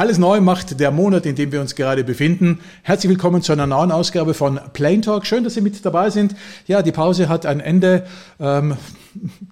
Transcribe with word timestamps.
Alles 0.00 0.16
neu 0.16 0.40
macht 0.40 0.80
der 0.80 0.92
Monat, 0.92 1.26
in 1.26 1.34
dem 1.34 1.52
wir 1.52 1.60
uns 1.60 1.74
gerade 1.74 2.04
befinden. 2.04 2.60
Herzlich 2.80 3.10
willkommen 3.10 3.42
zu 3.42 3.52
einer 3.52 3.66
neuen 3.66 3.92
Ausgabe 3.92 4.32
von 4.32 4.58
Plain 4.72 5.02
Talk. 5.02 5.26
Schön, 5.26 5.44
dass 5.44 5.52
Sie 5.52 5.60
mit 5.60 5.84
dabei 5.84 6.08
sind. 6.08 6.34
Ja, 6.66 6.80
die 6.80 6.90
Pause 6.90 7.28
hat 7.28 7.44
ein 7.44 7.60
Ende. 7.60 8.06
Ähm, 8.40 8.78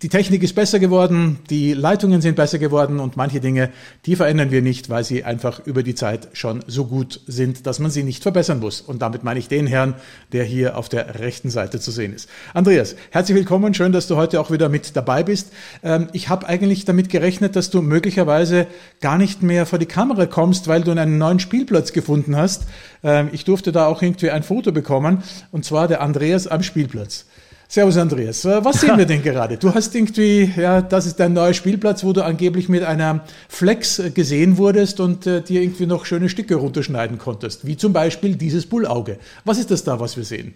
die 0.02 0.08
Technik 0.08 0.42
ist 0.44 0.54
besser 0.54 0.78
geworden, 0.78 1.40
die 1.50 1.72
Leitungen 1.74 2.20
sind 2.20 2.36
besser 2.36 2.58
geworden 2.58 3.00
und 3.00 3.16
manche 3.16 3.40
Dinge, 3.40 3.70
die 4.06 4.14
verändern 4.14 4.52
wir 4.52 4.62
nicht, 4.62 4.88
weil 4.88 5.02
sie 5.02 5.24
einfach 5.24 5.66
über 5.66 5.82
die 5.82 5.96
Zeit 5.96 6.28
schon 6.32 6.62
so 6.68 6.84
gut 6.84 7.20
sind, 7.26 7.66
dass 7.66 7.80
man 7.80 7.90
sie 7.90 8.04
nicht 8.04 8.22
verbessern 8.22 8.60
muss. 8.60 8.80
Und 8.80 9.02
damit 9.02 9.24
meine 9.24 9.40
ich 9.40 9.48
den 9.48 9.66
Herrn, 9.66 9.94
der 10.32 10.44
hier 10.44 10.78
auf 10.78 10.88
der 10.88 11.18
rechten 11.18 11.50
Seite 11.50 11.80
zu 11.80 11.90
sehen 11.90 12.14
ist. 12.14 12.28
Andreas, 12.54 12.94
herzlich 13.10 13.36
willkommen. 13.36 13.74
Schön, 13.74 13.92
dass 13.92 14.06
du 14.06 14.16
heute 14.16 14.40
auch 14.40 14.52
wieder 14.52 14.68
mit 14.68 14.94
dabei 14.96 15.24
bist. 15.24 15.52
Ähm, 15.82 16.08
ich 16.12 16.28
habe 16.28 16.48
eigentlich 16.48 16.84
damit 16.84 17.10
gerechnet, 17.10 17.56
dass 17.56 17.70
du 17.70 17.82
möglicherweise 17.82 18.68
gar 19.00 19.18
nicht 19.18 19.42
mehr 19.42 19.66
vor 19.66 19.80
die 19.80 19.86
Kamera 19.86 20.26
kommst, 20.26 20.37
weil 20.38 20.82
du 20.82 20.92
einen 20.92 21.18
neuen 21.18 21.40
Spielplatz 21.40 21.92
gefunden 21.92 22.36
hast. 22.36 22.66
Ähm, 23.02 23.28
ich 23.32 23.44
durfte 23.44 23.72
da 23.72 23.86
auch 23.86 24.02
irgendwie 24.02 24.30
ein 24.30 24.42
Foto 24.42 24.72
bekommen, 24.72 25.22
und 25.50 25.64
zwar 25.64 25.88
der 25.88 26.00
Andreas 26.00 26.46
am 26.46 26.62
Spielplatz. 26.62 27.26
Servus 27.70 27.98
Andreas, 27.98 28.46
äh, 28.46 28.64
was 28.64 28.80
sehen 28.80 28.96
wir 28.96 29.04
denn 29.04 29.22
gerade? 29.22 29.58
Du 29.58 29.74
hast 29.74 29.94
irgendwie, 29.94 30.50
ja, 30.56 30.80
das 30.80 31.04
ist 31.04 31.20
dein 31.20 31.34
neuer 31.34 31.52
Spielplatz, 31.52 32.02
wo 32.02 32.14
du 32.14 32.24
angeblich 32.24 32.70
mit 32.70 32.82
einer 32.82 33.24
Flex 33.48 33.98
äh, 33.98 34.10
gesehen 34.10 34.56
wurdest 34.56 35.00
und 35.00 35.26
äh, 35.26 35.42
dir 35.42 35.60
irgendwie 35.60 35.84
noch 35.84 36.06
schöne 36.06 36.30
Stücke 36.30 36.54
runterschneiden 36.54 37.18
konntest, 37.18 37.66
wie 37.66 37.76
zum 37.76 37.92
Beispiel 37.92 38.36
dieses 38.36 38.64
Bullauge. 38.64 39.18
Was 39.44 39.58
ist 39.58 39.70
das 39.70 39.84
da, 39.84 40.00
was 40.00 40.16
wir 40.16 40.24
sehen? 40.24 40.54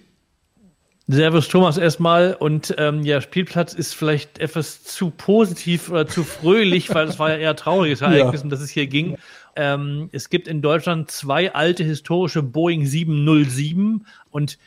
Servus 1.09 1.49
Thomas 1.49 1.77
erstmal 1.77 2.35
und 2.39 2.75
ähm, 2.79 3.03
ja, 3.03 3.21
Spielplatz 3.21 3.75
ist 3.75 3.95
vielleicht 3.95 4.39
etwas 4.39 4.85
zu 4.85 5.11
positiv 5.11 5.91
oder 5.91 6.07
zu 6.07 6.23
fröhlich, 6.25 6.95
weil 6.95 7.09
es 7.09 7.19
war 7.19 7.31
ja 7.31 7.37
eher 7.37 7.57
trauriges 7.57 8.01
Ereignis, 8.03 8.41
ja. 8.41 8.45
um 8.45 8.51
das 8.51 8.61
es 8.61 8.71
hier 8.71 8.87
ging. 8.87 9.19
Ähm, 9.57 10.09
es 10.13 10.31
gibt 10.31 10.49
in 10.49 10.63
Deutschland 10.63 11.11
zwei 11.11 11.53
alte 11.55 11.85
historische 11.85 12.43
Boeing 12.43 12.87
707 12.87 14.07
und 14.31 14.59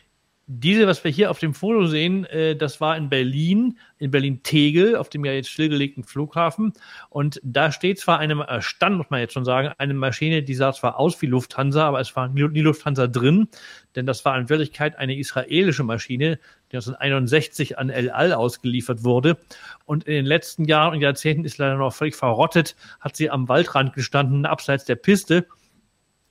diese, 0.48 0.86
was 0.86 1.04
wir 1.04 1.10
hier 1.10 1.32
auf 1.32 1.40
dem 1.40 1.56
Foto 1.56 1.88
sehen, 1.88 2.26
äh, 2.26 2.56
das 2.56 2.80
war 2.80 2.96
in 2.98 3.10
Berlin, 3.10 3.80
in 3.98 4.12
Berlin-Tegel, 4.12 4.96
auf 4.96 5.10
dem 5.10 5.26
ja 5.26 5.32
jetzt 5.32 5.50
stillgelegten 5.50 6.04
Flughafen. 6.04 6.74
Und 7.10 7.42
da 7.44 7.72
steht 7.72 8.00
zwar 8.00 8.20
eine, 8.20 8.48
äh, 8.48 8.62
stand, 8.62 8.98
muss 8.98 9.10
man 9.10 9.22
jetzt 9.22 9.34
schon 9.34 9.46
sagen, 9.46 9.74
eine 9.80 9.96
Maschine, 9.96 10.44
die 10.44 10.54
sah 10.54 10.72
zwar 10.72 11.00
aus 11.00 11.20
wie 11.22 11.26
Lufthansa, 11.26 11.88
aber 11.88 12.00
es 12.00 12.16
war 12.16 12.28
nie 12.28 12.62
Lufthansa 12.62 13.08
drin, 13.08 13.48
denn 13.96 14.06
das 14.06 14.24
war 14.24 14.38
in 14.38 14.50
Wirklichkeit 14.50 14.98
eine 15.00 15.18
israelische 15.18 15.84
Maschine, 15.84 16.40
1961 16.76 17.78
an 17.78 17.90
El 17.90 18.10
Al 18.10 18.34
ausgeliefert 18.34 19.04
wurde. 19.04 19.38
Und 19.86 20.06
in 20.06 20.14
den 20.14 20.26
letzten 20.26 20.66
Jahren 20.66 20.94
und 20.94 21.02
Jahrzehnten 21.02 21.46
ist 21.46 21.58
leider 21.58 21.76
noch 21.78 21.94
völlig 21.94 22.16
verrottet, 22.16 22.76
hat 23.00 23.16
sie 23.16 23.30
am 23.30 23.48
Waldrand 23.48 23.94
gestanden, 23.94 24.46
abseits 24.46 24.86
der 24.86 24.96
Piste. 24.96 25.46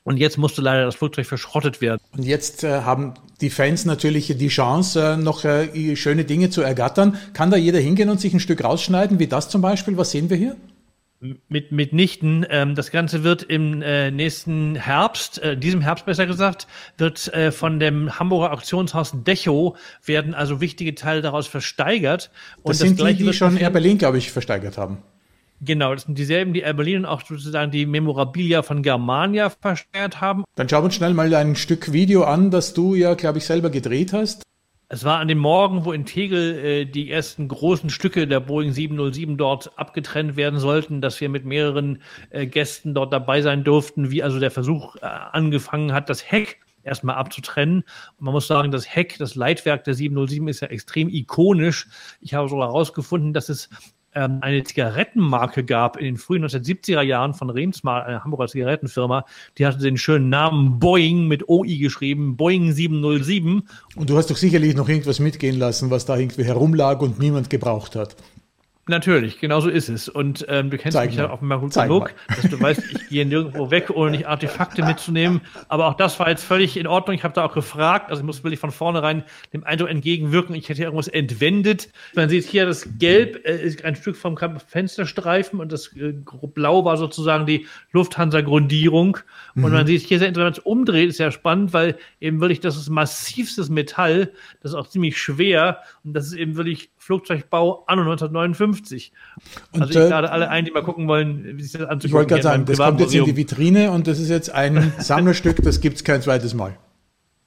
Und 0.04 0.18
jetzt 0.18 0.36
musste 0.36 0.60
leider 0.60 0.84
das 0.84 0.96
Flugzeug 0.96 1.26
verschrottet 1.26 1.80
werden. 1.80 2.00
Und 2.12 2.24
jetzt 2.24 2.62
äh, 2.62 2.82
haben 2.82 3.14
die 3.40 3.48
Fans 3.48 3.86
natürlich 3.86 4.36
die 4.36 4.48
Chance, 4.48 5.02
äh, 5.02 5.16
noch 5.16 5.44
äh, 5.44 5.96
schöne 5.96 6.26
Dinge 6.26 6.50
zu 6.50 6.60
ergattern. 6.60 7.16
Kann 7.32 7.50
da 7.50 7.56
jeder 7.56 7.78
hingehen 7.78 8.10
und 8.10 8.20
sich 8.20 8.34
ein 8.34 8.40
Stück 8.40 8.62
rausschneiden, 8.62 9.18
wie 9.18 9.26
das 9.26 9.48
zum 9.48 9.62
Beispiel? 9.62 9.96
Was 9.96 10.10
sehen 10.10 10.28
wir 10.28 10.36
hier? 10.36 10.56
Mit, 11.48 11.72
mitnichten. 11.72 12.44
Ähm, 12.50 12.74
das 12.74 12.90
Ganze 12.90 13.24
wird 13.24 13.42
im 13.42 13.80
äh, 13.80 14.10
nächsten 14.10 14.74
Herbst, 14.74 15.38
äh, 15.38 15.56
diesem 15.56 15.80
Herbst 15.80 16.04
besser 16.04 16.26
gesagt, 16.26 16.66
wird 16.98 17.32
äh, 17.32 17.50
von 17.50 17.80
dem 17.80 18.18
Hamburger 18.18 18.52
Auktionshaus 18.52 19.12
Decho 19.24 19.76
werden 20.04 20.34
also 20.34 20.60
wichtige 20.60 20.94
Teile 20.94 21.22
daraus 21.22 21.46
versteigert. 21.46 22.30
Und 22.62 22.70
das, 22.70 22.80
das 22.80 22.88
sind 22.88 23.00
die, 23.00 23.14
die 23.14 23.32
schon 23.32 23.56
Air 23.56 23.70
Berlin, 23.70 23.96
glaube 23.96 24.18
ich, 24.18 24.30
versteigert 24.32 24.76
haben. 24.76 24.98
Genau, 25.60 25.94
das 25.94 26.02
sind 26.02 26.18
dieselben, 26.18 26.52
die 26.52 26.60
Air 26.60 26.74
Berlin 26.74 26.98
und 26.98 27.06
auch 27.06 27.22
sozusagen 27.24 27.70
die 27.70 27.86
Memorabilia 27.86 28.62
von 28.62 28.82
Germania 28.82 29.50
verstärkt 29.50 30.20
haben. 30.20 30.44
Dann 30.56 30.68
schauen 30.68 30.82
wir 30.82 30.86
uns 30.86 30.96
schnell 30.96 31.14
mal 31.14 31.32
ein 31.34 31.56
Stück 31.56 31.92
Video 31.92 32.24
an, 32.24 32.50
das 32.50 32.74
du 32.74 32.94
ja, 32.94 33.14
glaube 33.14 33.38
ich, 33.38 33.46
selber 33.46 33.70
gedreht 33.70 34.12
hast. 34.12 34.42
Es 34.88 35.04
war 35.04 35.18
an 35.18 35.28
dem 35.28 35.38
Morgen, 35.38 35.84
wo 35.84 35.92
in 35.92 36.04
Tegel 36.04 36.58
äh, 36.58 36.84
die 36.84 37.10
ersten 37.10 37.48
großen 37.48 37.88
Stücke 37.88 38.26
der 38.26 38.40
Boeing 38.40 38.72
707 38.72 39.36
dort 39.38 39.78
abgetrennt 39.78 40.36
werden 40.36 40.58
sollten, 40.58 41.00
dass 41.00 41.20
wir 41.20 41.28
mit 41.28 41.44
mehreren 41.44 42.02
äh, 42.30 42.46
Gästen 42.46 42.94
dort 42.94 43.12
dabei 43.12 43.40
sein 43.40 43.64
durften, 43.64 44.10
wie 44.10 44.22
also 44.22 44.38
der 44.38 44.50
Versuch 44.50 44.96
äh, 44.96 45.06
angefangen 45.06 45.92
hat, 45.92 46.10
das 46.10 46.30
Heck 46.30 46.60
erstmal 46.82 47.16
abzutrennen. 47.16 47.82
Und 48.18 48.24
man 48.24 48.34
muss 48.34 48.46
sagen, 48.46 48.70
das 48.70 48.94
Heck, 48.94 49.16
das 49.18 49.34
Leitwerk 49.34 49.84
der 49.84 49.94
707 49.94 50.48
ist 50.48 50.60
ja 50.60 50.68
extrem 50.68 51.08
ikonisch. 51.08 51.88
Ich 52.20 52.34
habe 52.34 52.48
sogar 52.48 52.68
herausgefunden, 52.68 53.32
dass 53.32 53.48
es 53.48 53.70
ähm, 54.14 54.38
eine 54.40 54.64
Zigarettenmarke 54.64 55.64
gab 55.64 55.96
in 55.96 56.04
den 56.04 56.16
frühen 56.16 56.44
1970er 56.44 57.02
Jahren 57.02 57.34
von 57.34 57.50
Remsmar, 57.50 58.06
eine 58.06 58.24
Hamburger 58.24 58.46
Zigarettenfirma. 58.46 59.24
Die 59.58 59.66
hatte 59.66 59.78
den 59.78 59.98
schönen 59.98 60.28
Namen 60.28 60.78
Boeing 60.78 61.26
mit 61.28 61.48
OI 61.48 61.76
geschrieben, 61.78 62.36
Boeing 62.36 62.72
707. 62.72 63.68
Und 63.96 64.10
du 64.10 64.16
hast 64.16 64.30
doch 64.30 64.36
sicherlich 64.36 64.74
noch 64.74 64.88
irgendwas 64.88 65.18
mitgehen 65.18 65.58
lassen, 65.58 65.90
was 65.90 66.04
da 66.04 66.16
irgendwie 66.16 66.44
herumlag 66.44 67.00
und 67.00 67.18
niemand 67.18 67.50
gebraucht 67.50 67.96
hat. 67.96 68.16
Natürlich, 68.86 69.40
genau 69.40 69.60
so 69.60 69.70
ist 69.70 69.88
es. 69.88 70.10
Und 70.10 70.44
ähm, 70.48 70.68
du 70.68 70.76
kennst 70.76 70.96
Zeig 70.96 71.10
mich 71.10 71.18
ja 71.18 71.30
auf 71.30 71.40
mal 71.40 71.58
gut 71.58 71.72
Zeig 71.72 71.88
genug, 71.88 72.14
mal. 72.28 72.36
dass 72.36 72.50
du 72.50 72.60
weißt, 72.60 72.82
ich 72.92 73.08
gehe 73.08 73.24
nirgendwo 73.24 73.70
weg, 73.70 73.88
ohne 73.88 74.10
nicht 74.10 74.26
Artefakte 74.26 74.84
mitzunehmen. 74.84 75.40
Aber 75.68 75.86
auch 75.86 75.94
das 75.94 76.20
war 76.20 76.28
jetzt 76.28 76.44
völlig 76.44 76.76
in 76.76 76.86
Ordnung. 76.86 77.16
Ich 77.16 77.24
habe 77.24 77.32
da 77.32 77.44
auch 77.44 77.54
gefragt, 77.54 78.10
also 78.10 78.20
ich 78.20 78.26
muss 78.26 78.44
wirklich 78.44 78.60
von 78.60 78.70
vornherein 78.70 79.24
dem 79.54 79.64
Eindruck 79.64 79.88
entgegenwirken, 79.88 80.54
ich 80.54 80.68
hätte 80.68 80.82
irgendwas 80.82 81.08
entwendet. 81.08 81.88
Man 82.14 82.28
sieht 82.28 82.44
hier 82.44 82.66
das 82.66 82.86
Gelb, 82.98 83.46
äh, 83.46 83.62
ist 83.62 83.84
ein 83.84 83.96
Stück 83.96 84.16
vom 84.16 84.36
Fensterstreifen 84.36 85.60
und 85.60 85.72
das 85.72 85.96
äh, 85.96 86.12
Blau 86.54 86.84
war 86.84 86.98
sozusagen 86.98 87.46
die 87.46 87.66
Lufthansa-Grundierung. 87.92 89.18
Mhm. 89.54 89.64
Und 89.64 89.72
man 89.72 89.86
sieht 89.86 90.02
hier 90.02 90.18
sehr 90.18 90.28
interessant, 90.28 90.66
umdreht, 90.66 91.08
ist 91.08 91.18
ja 91.18 91.30
spannend, 91.30 91.72
weil 91.72 91.96
eben 92.20 92.40
wirklich 92.40 92.60
das 92.60 92.76
ist 92.76 92.90
massivstes 92.90 93.70
Metall, 93.70 94.30
das 94.60 94.72
ist 94.72 94.76
auch 94.76 94.88
ziemlich 94.88 95.16
schwer 95.16 95.78
und 96.04 96.12
das 96.12 96.26
ist 96.26 96.34
eben 96.34 96.56
wirklich 96.56 96.90
Flugzeugbau 97.04 97.84
anno 97.86 98.02
1959. 98.02 99.12
Und, 99.72 99.82
also 99.82 99.90
ich 99.92 100.06
äh, 100.06 100.08
lade 100.08 100.30
alle 100.30 100.48
ein, 100.48 100.64
die 100.64 100.70
mal 100.70 100.82
gucken 100.82 101.06
wollen, 101.06 101.58
wie 101.58 101.62
sich 101.62 101.72
das 101.72 101.82
anzugucken. 101.82 102.06
Ich 102.06 102.12
wollte 102.14 102.28
gerade 102.28 102.42
sagen, 102.42 102.64
das 102.64 102.78
kommt 102.78 103.00
jetzt 103.00 103.14
in 103.14 103.24
die 103.26 103.36
Vitrine 103.36 103.90
und 103.90 104.06
das 104.06 104.18
ist 104.18 104.30
jetzt 104.30 104.50
ein 104.50 104.92
Sammlerstück, 104.98 105.62
das 105.62 105.80
gibt 105.80 105.96
es 105.96 106.04
kein 106.04 106.22
zweites 106.22 106.54
Mal. 106.54 106.78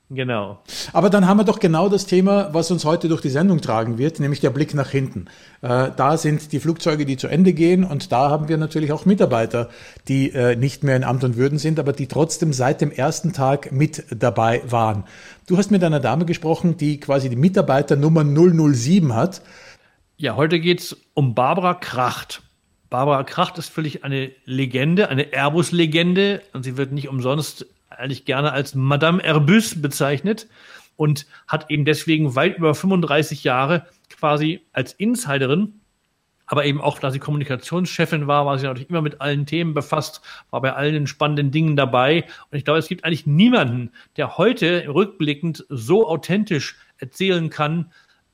Genau. 0.09 0.59
Aber 0.93 1.09
dann 1.09 1.27
haben 1.27 1.37
wir 1.37 1.43
doch 1.43 1.59
genau 1.59 1.89
das 1.89 2.05
Thema, 2.05 2.53
was 2.53 2.71
uns 2.71 2.85
heute 2.85 3.09
durch 3.09 3.21
die 3.21 3.29
Sendung 3.29 3.59
tragen 3.59 3.97
wird, 3.97 4.21
nämlich 4.21 4.39
der 4.39 4.51
Blick 4.51 4.73
nach 4.73 4.89
hinten. 4.89 5.25
Äh, 5.61 5.89
da 5.97 6.15
sind 6.15 6.53
die 6.53 6.61
Flugzeuge, 6.61 7.05
die 7.05 7.17
zu 7.17 7.27
Ende 7.27 7.51
gehen 7.51 7.83
und 7.83 8.09
da 8.13 8.29
haben 8.29 8.47
wir 8.47 8.55
natürlich 8.55 8.93
auch 8.93 9.05
Mitarbeiter, 9.05 9.69
die 10.07 10.31
äh, 10.31 10.55
nicht 10.55 10.81
mehr 10.81 10.95
in 10.95 11.03
Amt 11.03 11.25
und 11.25 11.35
Würden 11.35 11.59
sind, 11.59 11.77
aber 11.77 11.91
die 11.91 12.07
trotzdem 12.07 12.53
seit 12.53 12.79
dem 12.79 12.91
ersten 12.91 13.33
Tag 13.33 13.73
mit 13.73 14.05
dabei 14.09 14.61
waren. 14.65 15.03
Du 15.45 15.57
hast 15.57 15.71
mit 15.71 15.83
einer 15.83 15.99
Dame 15.99 16.23
gesprochen, 16.23 16.77
die 16.77 17.01
quasi 17.01 17.29
die 17.29 17.35
Mitarbeiternummer 17.35 18.23
007 18.23 19.13
hat. 19.13 19.41
Ja, 20.15 20.37
heute 20.37 20.61
geht's 20.61 20.95
um 21.15 21.35
Barbara 21.35 21.73
Kracht. 21.73 22.43
Barbara 22.89 23.25
Kracht 23.25 23.57
ist 23.57 23.69
völlig 23.69 24.05
eine 24.05 24.31
Legende, 24.45 25.09
eine 25.09 25.33
Airbus-Legende 25.33 26.41
und 26.53 26.63
sie 26.63 26.77
wird 26.77 26.93
nicht 26.93 27.09
umsonst 27.09 27.65
eigentlich 27.97 28.25
gerne 28.25 28.51
als 28.51 28.75
Madame 28.75 29.23
Airbus 29.23 29.81
bezeichnet 29.81 30.47
und 30.95 31.25
hat 31.47 31.69
eben 31.69 31.85
deswegen 31.85 32.35
weit 32.35 32.57
über 32.57 32.75
35 32.75 33.43
Jahre 33.43 33.85
quasi 34.09 34.61
als 34.73 34.93
Insiderin, 34.93 35.81
aber 36.47 36.65
eben 36.65 36.79
auch, 36.81 36.99
da 36.99 37.11
sie 37.11 37.19
Kommunikationschefin 37.19 38.25
war, 38.25 38.45
war 38.45 38.57
sie 38.57 38.65
natürlich 38.65 38.89
immer 38.89 39.01
mit 39.01 39.19
allen 39.19 39.45
Themen 39.45 39.73
befasst, 39.73 40.21
war 40.49 40.61
bei 40.61 40.73
allen 40.73 41.05
spannenden 41.05 41.51
Dingen 41.51 41.75
dabei. 41.75 42.23
Und 42.49 42.57
ich 42.57 42.63
glaube, 42.63 42.79
es 42.79 42.87
gibt 42.87 43.03
eigentlich 43.03 43.27
niemanden, 43.27 43.91
der 44.15 44.37
heute 44.37 44.85
rückblickend 44.87 45.65
so 45.67 46.07
authentisch 46.07 46.77
erzählen 46.99 47.49
kann, 47.49 47.91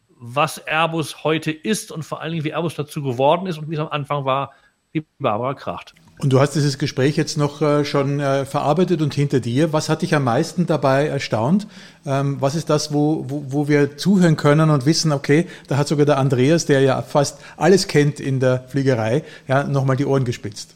was 0.10 0.60
Airbus 0.60 1.24
heute 1.24 1.52
ist 1.52 1.92
und 1.92 2.04
vor 2.04 2.22
allen 2.22 2.34
Dingen, 2.34 2.44
wie 2.46 2.54
Airbus 2.54 2.76
dazu 2.76 3.02
geworden 3.02 3.48
ist 3.48 3.58
und 3.58 3.70
wie 3.70 3.74
es 3.74 3.80
am 3.80 3.90
Anfang 3.90 4.26
war, 4.26 4.54
wie 4.92 5.04
Barbara 5.20 5.56
Kracht. 5.56 5.96
Und 6.20 6.32
du 6.32 6.40
hast 6.40 6.52
dieses 6.52 6.78
Gespräch 6.78 7.18
jetzt 7.18 7.38
noch 7.38 7.62
äh, 7.62 7.84
schon 7.84 8.20
äh, 8.20 8.46
verarbeitet 8.46 9.02
und 9.02 9.14
hinter 9.14 9.40
dir. 9.40 9.74
Was 9.74 9.90
hat 9.90 10.04
dich 10.04 10.16
am 10.16 10.24
meisten 10.24 10.66
dabei 10.66 11.08
erstaunt? 11.08 11.68
Ähm, 12.06 12.38
was 12.40 12.56
ist 12.56 12.70
das, 12.70 12.94
wo, 12.94 13.26
wo, 13.28 13.46
wo 13.50 13.68
wir 13.68 13.98
zuhören 13.98 14.38
können 14.38 14.70
und 14.70 14.86
wissen, 14.86 15.12
okay, 15.12 15.48
da 15.68 15.78
hat 15.78 15.88
sogar 15.88 16.06
der 16.06 16.20
Andreas, 16.20 16.66
der 16.66 16.82
ja 16.82 17.02
fast 17.02 17.40
alles 17.58 17.88
kennt 17.88 18.20
in 18.20 18.40
der 18.40 18.64
Fliegerei, 18.68 19.24
ja, 19.48 19.64
nochmal 19.64 19.98
die 19.98 20.06
Ohren 20.06 20.24
gespitzt? 20.24 20.76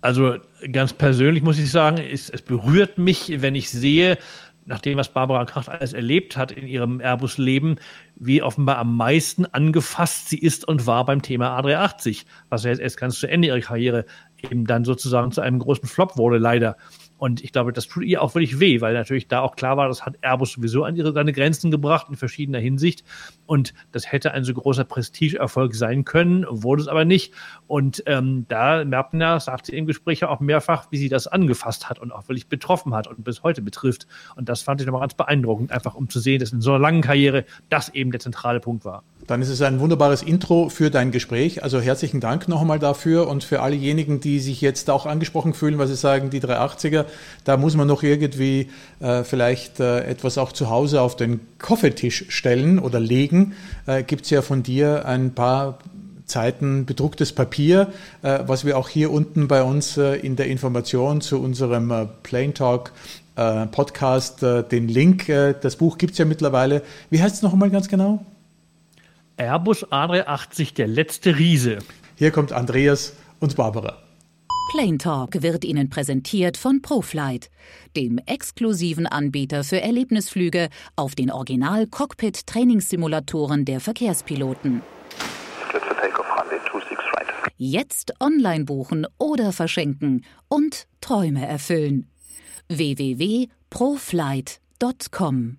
Also 0.00 0.36
ganz 0.72 0.92
persönlich 0.92 1.42
muss 1.42 1.58
ich 1.58 1.70
sagen, 1.70 1.98
es, 1.98 2.28
es 2.28 2.42
berührt 2.42 2.98
mich, 2.98 3.40
wenn 3.40 3.54
ich 3.54 3.70
sehe, 3.70 4.18
nach 4.66 4.80
dem, 4.80 4.98
was 4.98 5.08
Barbara 5.08 5.44
Kracht 5.44 5.68
alles 5.68 5.92
erlebt 5.92 6.36
hat 6.36 6.52
in 6.52 6.66
ihrem 6.66 7.00
Airbus-Leben, 7.00 7.76
wie 8.16 8.42
offenbar 8.42 8.78
am 8.78 8.96
meisten 8.96 9.46
angefasst 9.46 10.28
sie 10.28 10.38
ist 10.38 10.66
und 10.66 10.86
war 10.86 11.04
beim 11.04 11.22
Thema 11.22 11.58
A380, 11.58 12.24
was 12.48 12.64
ja 12.64 12.70
jetzt 12.70 12.80
erst 12.80 12.98
ganz 12.98 13.18
zu 13.18 13.28
Ende 13.28 13.48
ihrer 13.48 13.60
Karriere 13.60 14.04
eben 14.42 14.66
dann 14.66 14.84
sozusagen 14.84 15.32
zu 15.32 15.40
einem 15.40 15.60
großen 15.60 15.88
Flop 15.88 16.16
wurde, 16.16 16.38
leider. 16.38 16.76
Und 17.18 17.42
ich 17.42 17.52
glaube, 17.52 17.72
das 17.72 17.86
tut 17.86 18.04
ihr 18.04 18.22
auch 18.22 18.34
wirklich 18.34 18.60
weh, 18.60 18.80
weil 18.80 18.94
natürlich 18.94 19.28
da 19.28 19.40
auch 19.40 19.56
klar 19.56 19.76
war, 19.76 19.88
das 19.88 20.04
hat 20.04 20.16
Airbus 20.20 20.52
sowieso 20.52 20.84
an 20.84 20.96
ihre, 20.96 21.12
seine 21.12 21.32
Grenzen 21.32 21.70
gebracht 21.70 22.06
in 22.08 22.16
verschiedener 22.16 22.58
Hinsicht. 22.58 23.04
Und 23.46 23.74
das 23.92 24.10
hätte 24.12 24.32
ein 24.32 24.44
so 24.44 24.52
großer 24.52 24.84
Prestigeerfolg 24.84 25.74
sein 25.74 26.04
können, 26.04 26.44
wurde 26.48 26.82
es 26.82 26.88
aber 26.88 27.04
nicht. 27.04 27.32
Und 27.66 28.02
ähm, 28.06 28.44
da 28.48 28.84
merkt 28.84 29.12
man 29.12 29.20
ja, 29.20 29.40
sagt 29.40 29.66
sie 29.66 29.76
im 29.76 29.86
Gespräch 29.86 30.24
auch 30.24 30.40
mehrfach, 30.40 30.88
wie 30.90 30.98
sie 30.98 31.08
das 31.08 31.26
angefasst 31.26 31.88
hat 31.88 31.98
und 31.98 32.12
auch 32.12 32.28
wirklich 32.28 32.48
betroffen 32.48 32.94
hat 32.94 33.06
und 33.06 33.24
bis 33.24 33.42
heute 33.42 33.62
betrifft. 33.62 34.06
Und 34.36 34.48
das 34.48 34.62
fand 34.62 34.80
ich 34.80 34.86
nochmal 34.86 35.00
ganz 35.00 35.14
beeindruckend, 35.14 35.72
einfach 35.72 35.94
um 35.94 36.08
zu 36.08 36.20
sehen, 36.20 36.40
dass 36.40 36.52
in 36.52 36.60
so 36.60 36.72
einer 36.72 36.80
langen 36.80 37.00
Karriere 37.00 37.44
das 37.70 37.88
eben 37.90 38.10
der 38.10 38.20
zentrale 38.20 38.60
Punkt 38.60 38.84
war. 38.84 39.02
Dann 39.26 39.42
ist 39.42 39.48
es 39.48 39.60
ein 39.62 39.80
wunderbares 39.80 40.22
Intro 40.22 40.68
für 40.68 40.90
dein 40.90 41.10
Gespräch. 41.10 41.64
Also 41.64 41.80
herzlichen 41.80 42.20
Dank 42.20 42.46
noch 42.46 42.60
einmal 42.60 42.78
dafür 42.78 43.26
und 43.26 43.42
für 43.42 43.60
allejenigen, 43.60 44.20
die 44.20 44.38
sich 44.38 44.60
jetzt 44.60 44.88
auch 44.88 45.04
angesprochen 45.04 45.52
fühlen, 45.52 45.78
weil 45.78 45.88
sie 45.88 45.96
sagen, 45.96 46.30
die 46.30 46.40
380er, 46.40 47.05
da 47.44 47.56
muss 47.56 47.76
man 47.76 47.88
noch 47.88 48.02
irgendwie 48.02 48.68
äh, 49.00 49.24
vielleicht 49.24 49.80
äh, 49.80 50.04
etwas 50.04 50.38
auch 50.38 50.52
zu 50.52 50.70
Hause 50.70 51.00
auf 51.00 51.16
den 51.16 51.40
Kaffeetisch 51.58 52.26
stellen 52.28 52.78
oder 52.78 53.00
legen. 53.00 53.54
Äh, 53.86 54.02
Gibt 54.02 54.24
es 54.24 54.30
ja 54.30 54.42
von 54.42 54.62
dir 54.62 55.06
ein 55.06 55.34
paar 55.34 55.78
Zeiten 56.26 56.86
bedrucktes 56.86 57.32
Papier, 57.32 57.92
äh, 58.22 58.40
was 58.46 58.64
wir 58.64 58.76
auch 58.76 58.88
hier 58.88 59.10
unten 59.10 59.48
bei 59.48 59.62
uns 59.62 59.96
äh, 59.96 60.16
in 60.16 60.36
der 60.36 60.48
Information 60.48 61.20
zu 61.20 61.40
unserem 61.40 61.90
äh, 61.90 62.06
Plain 62.22 62.54
Talk 62.54 62.92
Podcast, 63.70 64.40
den 64.40 64.88
Link, 64.88 65.26
das 65.26 65.76
Buch 65.76 65.98
gibt 65.98 66.12
es 66.12 66.18
ja 66.18 66.24
mittlerweile. 66.24 66.80
Wie 67.10 67.20
heißt 67.20 67.34
es 67.34 67.42
noch 67.42 67.52
einmal 67.52 67.68
ganz 67.68 67.86
genau? 67.86 68.24
Airbus 69.36 69.86
A380, 69.88 70.72
der 70.72 70.86
letzte 70.86 71.36
Riese. 71.36 71.80
Hier 72.14 72.30
kommt 72.30 72.52
Andreas 72.52 73.12
und 73.38 73.54
Barbara. 73.56 74.05
Plane 74.68 74.98
Talk 74.98 75.42
wird 75.42 75.64
Ihnen 75.64 75.88
präsentiert 75.90 76.56
von 76.56 76.82
ProFlight, 76.82 77.50
dem 77.96 78.18
exklusiven 78.26 79.06
Anbieter 79.06 79.62
für 79.62 79.80
Erlebnisflüge 79.80 80.70
auf 80.96 81.14
den 81.14 81.30
Original-Cockpit-Trainingssimulatoren 81.30 83.64
der 83.64 83.78
Verkehrspiloten. 83.80 84.82
Jetzt 87.56 88.14
online 88.20 88.64
buchen 88.64 89.06
oder 89.18 89.52
verschenken 89.52 90.24
und 90.48 90.88
Träume 91.00 91.46
erfüllen. 91.46 92.10
www.proflight.com 92.68 95.58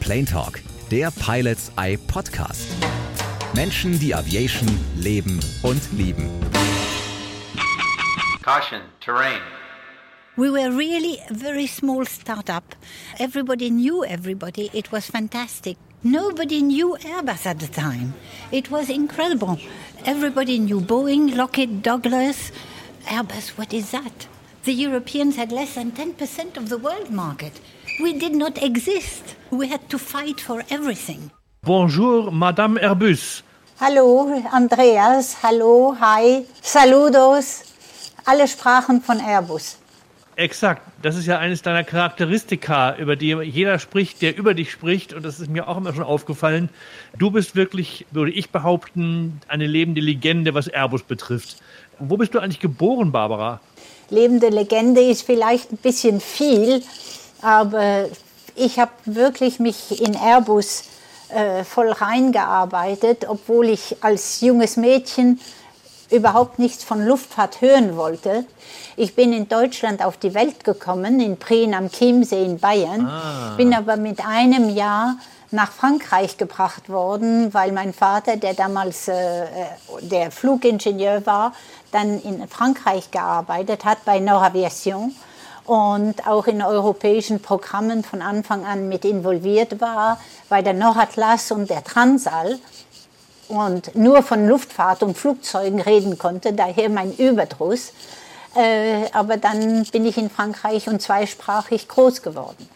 Plane 0.00 0.24
Talk, 0.24 0.62
der 0.90 1.10
Pilots 1.10 1.70
Eye 1.76 1.98
Podcast. 1.98 2.68
Menschen, 3.54 3.98
die 3.98 4.14
Aviation 4.14 4.70
leben 4.96 5.38
und 5.62 5.82
lieben. 5.92 6.30
Caution, 8.46 8.82
terrain. 9.00 9.42
We 10.36 10.50
were 10.50 10.70
really 10.70 11.18
a 11.28 11.34
very 11.34 11.66
small 11.66 12.04
startup. 12.04 12.76
Everybody 13.18 13.70
knew 13.70 14.04
everybody. 14.04 14.70
It 14.72 14.92
was 14.92 15.10
fantastic. 15.10 15.76
Nobody 16.04 16.62
knew 16.62 16.96
Airbus 17.00 17.44
at 17.44 17.58
the 17.58 17.66
time. 17.66 18.14
It 18.52 18.70
was 18.70 18.88
incredible. 18.88 19.58
Everybody 20.04 20.60
knew 20.60 20.80
Boeing, 20.80 21.34
Lockheed, 21.34 21.82
Douglas. 21.82 22.52
Airbus, 23.06 23.58
what 23.58 23.74
is 23.74 23.90
that? 23.90 24.28
The 24.62 24.74
Europeans 24.74 25.34
had 25.34 25.50
less 25.50 25.74
than 25.74 25.90
10% 25.90 26.56
of 26.56 26.68
the 26.68 26.78
world 26.78 27.10
market. 27.10 27.58
We 28.00 28.12
did 28.12 28.36
not 28.36 28.62
exist. 28.62 29.34
We 29.50 29.66
had 29.66 29.90
to 29.90 29.98
fight 29.98 30.38
for 30.40 30.62
everything. 30.70 31.32
Bonjour, 31.64 32.30
Madame 32.30 32.78
Airbus. 32.78 33.42
Hallo, 33.80 34.30
Andreas. 34.54 35.34
Hallo, 35.42 35.94
hi. 35.94 36.46
Saludos. 36.62 37.65
Alle 38.26 38.48
Sprachen 38.48 39.02
von 39.02 39.20
Airbus. 39.20 39.78
Exakt. 40.34 40.82
Das 41.00 41.16
ist 41.16 41.26
ja 41.26 41.38
eines 41.38 41.62
deiner 41.62 41.84
Charakteristika, 41.84 42.96
über 42.96 43.14
die 43.14 43.28
jeder 43.28 43.78
spricht, 43.78 44.20
der 44.20 44.36
über 44.36 44.52
dich 44.52 44.72
spricht. 44.72 45.14
Und 45.14 45.24
das 45.24 45.38
ist 45.38 45.48
mir 45.48 45.68
auch 45.68 45.76
immer 45.76 45.94
schon 45.94 46.02
aufgefallen. 46.02 46.68
Du 47.16 47.30
bist 47.30 47.54
wirklich, 47.54 48.04
würde 48.10 48.32
ich 48.32 48.50
behaupten, 48.50 49.40
eine 49.46 49.66
lebende 49.66 50.00
Legende, 50.00 50.54
was 50.54 50.66
Airbus 50.66 51.04
betrifft. 51.04 51.56
Wo 52.00 52.16
bist 52.16 52.34
du 52.34 52.40
eigentlich 52.40 52.60
geboren, 52.60 53.12
Barbara? 53.12 53.60
Lebende 54.10 54.48
Legende 54.48 55.00
ist 55.00 55.22
vielleicht 55.22 55.72
ein 55.72 55.78
bisschen 55.78 56.20
viel, 56.20 56.82
aber 57.40 58.06
ich 58.56 58.80
habe 58.80 58.92
wirklich 59.04 59.60
mich 59.60 60.02
in 60.02 60.14
Airbus 60.14 60.84
äh, 61.28 61.64
voll 61.64 61.90
reingearbeitet, 61.90 63.26
obwohl 63.28 63.68
ich 63.68 63.96
als 64.02 64.40
junges 64.40 64.76
Mädchen 64.76 65.40
überhaupt 66.10 66.58
nichts 66.58 66.84
von 66.84 67.04
Luftfahrt 67.04 67.60
hören 67.60 67.96
wollte. 67.96 68.44
Ich 68.96 69.14
bin 69.14 69.32
in 69.32 69.48
Deutschland 69.48 70.04
auf 70.04 70.16
die 70.16 70.34
Welt 70.34 70.64
gekommen, 70.64 71.20
in 71.20 71.36
Prien 71.36 71.74
am 71.74 71.90
Chiemsee 71.90 72.44
in 72.44 72.58
Bayern, 72.58 73.06
ah. 73.06 73.54
bin 73.56 73.74
aber 73.74 73.96
mit 73.96 74.24
einem 74.26 74.68
Jahr 74.68 75.16
nach 75.50 75.72
Frankreich 75.72 76.36
gebracht 76.36 76.88
worden, 76.88 77.54
weil 77.54 77.72
mein 77.72 77.92
Vater, 77.92 78.36
der 78.36 78.54
damals 78.54 79.08
äh, 79.08 79.46
der 80.00 80.30
Flugingenieur 80.30 81.24
war, 81.24 81.52
dann 81.92 82.20
in 82.20 82.46
Frankreich 82.48 83.10
gearbeitet 83.10 83.84
hat 83.84 84.04
bei 84.04 84.18
Noraviation 84.18 85.14
und 85.64 86.26
auch 86.26 86.46
in 86.46 86.62
europäischen 86.62 87.40
Programmen 87.40 88.04
von 88.04 88.22
Anfang 88.22 88.64
an 88.64 88.88
mit 88.88 89.04
involviert 89.04 89.80
war, 89.80 90.20
bei 90.48 90.62
der 90.62 90.74
Noratlas 90.74 91.50
und 91.50 91.68
der 91.68 91.82
Transal 91.82 92.58
und 93.48 93.94
nur 93.94 94.22
von 94.22 94.48
Luftfahrt 94.48 95.02
und 95.02 95.16
Flugzeugen 95.16 95.80
reden 95.80 96.18
konnte, 96.18 96.52
daher 96.52 96.88
mein 96.88 97.12
Überdruss. 97.14 97.92
Äh, 98.56 99.10
aber 99.12 99.36
dann 99.36 99.84
bin 99.92 100.06
ich 100.06 100.16
in 100.16 100.30
Frankreich 100.30 100.88
und 100.88 101.02
zweisprachig 101.02 101.88
groß 101.88 102.22
geworden. 102.22 102.68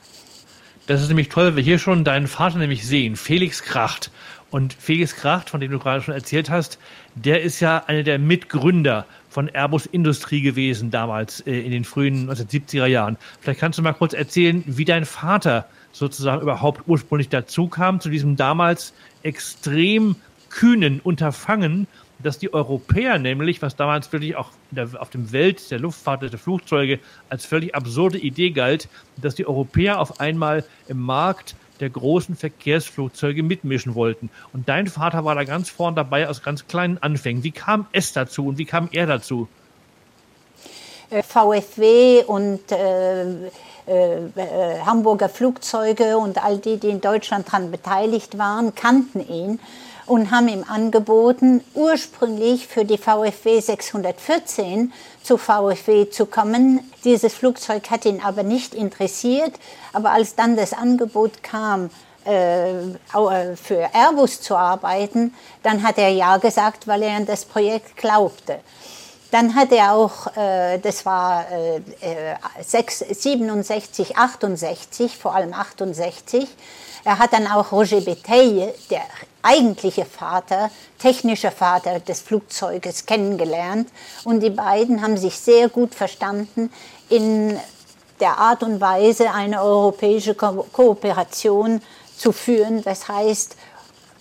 Das 0.86 1.00
ist 1.00 1.08
nämlich 1.08 1.28
toll, 1.28 1.46
weil 1.46 1.56
wir 1.56 1.62
hier 1.62 1.78
schon 1.78 2.04
deinen 2.04 2.26
Vater 2.26 2.58
nämlich 2.58 2.86
sehen, 2.86 3.16
Felix 3.16 3.62
Kracht. 3.62 4.10
Und 4.50 4.72
Felix 4.72 5.14
Kracht, 5.14 5.48
von 5.48 5.60
dem 5.60 5.70
du 5.70 5.78
gerade 5.78 6.02
schon 6.02 6.12
erzählt 6.12 6.50
hast, 6.50 6.78
der 7.14 7.42
ist 7.42 7.60
ja 7.60 7.84
einer 7.86 8.02
der 8.02 8.18
Mitgründer 8.18 9.06
von 9.28 9.48
Airbus 9.48 9.86
Industrie 9.86 10.42
gewesen 10.42 10.90
damals 10.90 11.40
äh, 11.46 11.60
in 11.60 11.70
den 11.70 11.84
frühen 11.84 12.28
1970er 12.28 12.86
Jahren. 12.86 13.16
Vielleicht 13.40 13.60
kannst 13.60 13.78
du 13.78 13.82
mal 13.82 13.92
kurz 13.92 14.12
erzählen, 14.12 14.64
wie 14.66 14.84
dein 14.84 15.04
Vater 15.04 15.66
sozusagen 15.92 16.42
überhaupt 16.42 16.82
ursprünglich 16.88 17.28
dazu 17.28 17.68
kam, 17.68 18.00
zu 18.00 18.10
diesem 18.10 18.36
damals 18.36 18.92
extrem 19.22 20.16
kühnen 20.50 21.00
Unterfangen, 21.00 21.86
dass 22.22 22.38
die 22.38 22.52
Europäer 22.52 23.18
nämlich, 23.18 23.62
was 23.62 23.76
damals 23.76 24.12
wirklich 24.12 24.36
auch 24.36 24.50
der, 24.70 24.88
auf 24.98 25.10
dem 25.10 25.32
Welt 25.32 25.70
der 25.70 25.78
Luftfahrt, 25.78 26.22
der 26.22 26.38
Flugzeuge 26.38 26.98
als 27.28 27.46
völlig 27.46 27.74
absurde 27.74 28.18
Idee 28.18 28.50
galt, 28.50 28.88
dass 29.16 29.34
die 29.34 29.46
Europäer 29.46 30.00
auf 30.00 30.20
einmal 30.20 30.64
im 30.88 31.00
Markt 31.00 31.54
der 31.80 31.88
großen 31.88 32.36
Verkehrsflugzeuge 32.36 33.42
mitmischen 33.42 33.94
wollten. 33.94 34.28
Und 34.52 34.68
dein 34.68 34.86
Vater 34.86 35.24
war 35.24 35.34
da 35.34 35.44
ganz 35.44 35.70
vorn 35.70 35.94
dabei 35.94 36.28
aus 36.28 36.42
ganz 36.42 36.66
kleinen 36.66 36.98
Anfängen. 36.98 37.42
Wie 37.42 37.52
kam 37.52 37.86
es 37.92 38.12
dazu 38.12 38.48
und 38.48 38.58
wie 38.58 38.66
kam 38.66 38.90
er 38.92 39.06
dazu? 39.06 39.48
Äh, 41.08 41.22
VFW 41.22 42.22
und 42.26 42.70
äh, 42.70 43.22
äh, 43.22 44.26
äh, 44.36 44.80
Hamburger 44.84 45.28
Flugzeuge 45.28 46.18
und 46.18 46.42
all 46.44 46.58
die, 46.58 46.76
die 46.76 46.90
in 46.90 47.00
Deutschland 47.00 47.48
daran 47.48 47.70
beteiligt 47.70 48.36
waren, 48.38 48.74
kannten 48.74 49.26
ihn 49.26 49.58
und 50.10 50.32
haben 50.32 50.48
ihm 50.48 50.64
angeboten, 50.66 51.62
ursprünglich 51.72 52.66
für 52.66 52.84
die 52.84 52.98
VfW 52.98 53.60
614 53.60 54.92
zu 55.22 55.36
VfW 55.38 56.10
zu 56.10 56.26
kommen. 56.26 56.80
Dieses 57.04 57.32
Flugzeug 57.32 57.88
hat 57.90 58.04
ihn 58.04 58.20
aber 58.20 58.42
nicht 58.42 58.74
interessiert. 58.74 59.52
Aber 59.92 60.10
als 60.10 60.34
dann 60.34 60.56
das 60.56 60.72
Angebot 60.72 61.44
kam, 61.44 61.90
äh, 62.26 62.80
äh, 62.80 62.96
für 63.54 63.88
Airbus 63.94 64.40
zu 64.40 64.56
arbeiten, 64.56 65.32
dann 65.62 65.84
hat 65.84 65.96
er 65.96 66.08
ja 66.08 66.38
gesagt, 66.38 66.88
weil 66.88 67.04
er 67.04 67.14
an 67.14 67.26
das 67.26 67.44
Projekt 67.44 67.96
glaubte. 67.96 68.58
Dann 69.30 69.54
hat 69.54 69.70
er 69.70 69.92
auch, 69.92 70.36
äh, 70.36 70.80
das 70.80 71.06
war 71.06 71.46
67, 72.60 74.16
68, 74.16 75.16
vor 75.16 75.36
allem 75.36 75.54
68, 75.54 76.48
er 77.04 77.18
hat 77.18 77.32
dann 77.32 77.46
auch 77.46 77.72
Roger 77.72 78.00
Betaille, 78.00 78.74
der 78.90 79.02
eigentliche 79.42 80.04
Vater, 80.04 80.70
technischer 80.98 81.50
Vater 81.50 82.00
des 82.00 82.20
Flugzeuges, 82.20 83.06
kennengelernt. 83.06 83.88
Und 84.24 84.40
die 84.40 84.50
beiden 84.50 85.02
haben 85.02 85.16
sich 85.16 85.38
sehr 85.38 85.68
gut 85.68 85.94
verstanden 85.94 86.72
in 87.08 87.58
der 88.20 88.38
Art 88.38 88.62
und 88.62 88.80
Weise, 88.80 89.32
eine 89.32 89.62
europäische 89.62 90.34
Ko 90.34 90.66
Kooperation 90.72 91.80
zu 92.16 92.32
führen. 92.32 92.82
Das 92.82 93.08
heißt, 93.08 93.56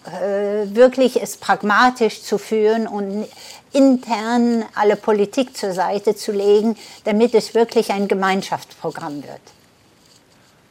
äh, 0.06 0.74
wirklich 0.74 1.22
es 1.22 1.38
pragmatisch 1.38 2.24
zu 2.24 2.38
führen 2.38 2.88
und 2.88 3.28
intern 3.74 4.66
alle 4.74 4.96
Politik 4.96 5.56
zur 5.56 5.74
Seite 5.74 6.16
zu 6.16 6.32
legen, 6.32 6.78
damit 7.04 7.36
es 7.36 7.54
wirklich 7.54 7.92
ein 7.92 8.08
Gemeinschaftsprogramm 8.08 9.24
wird. 9.24 9.42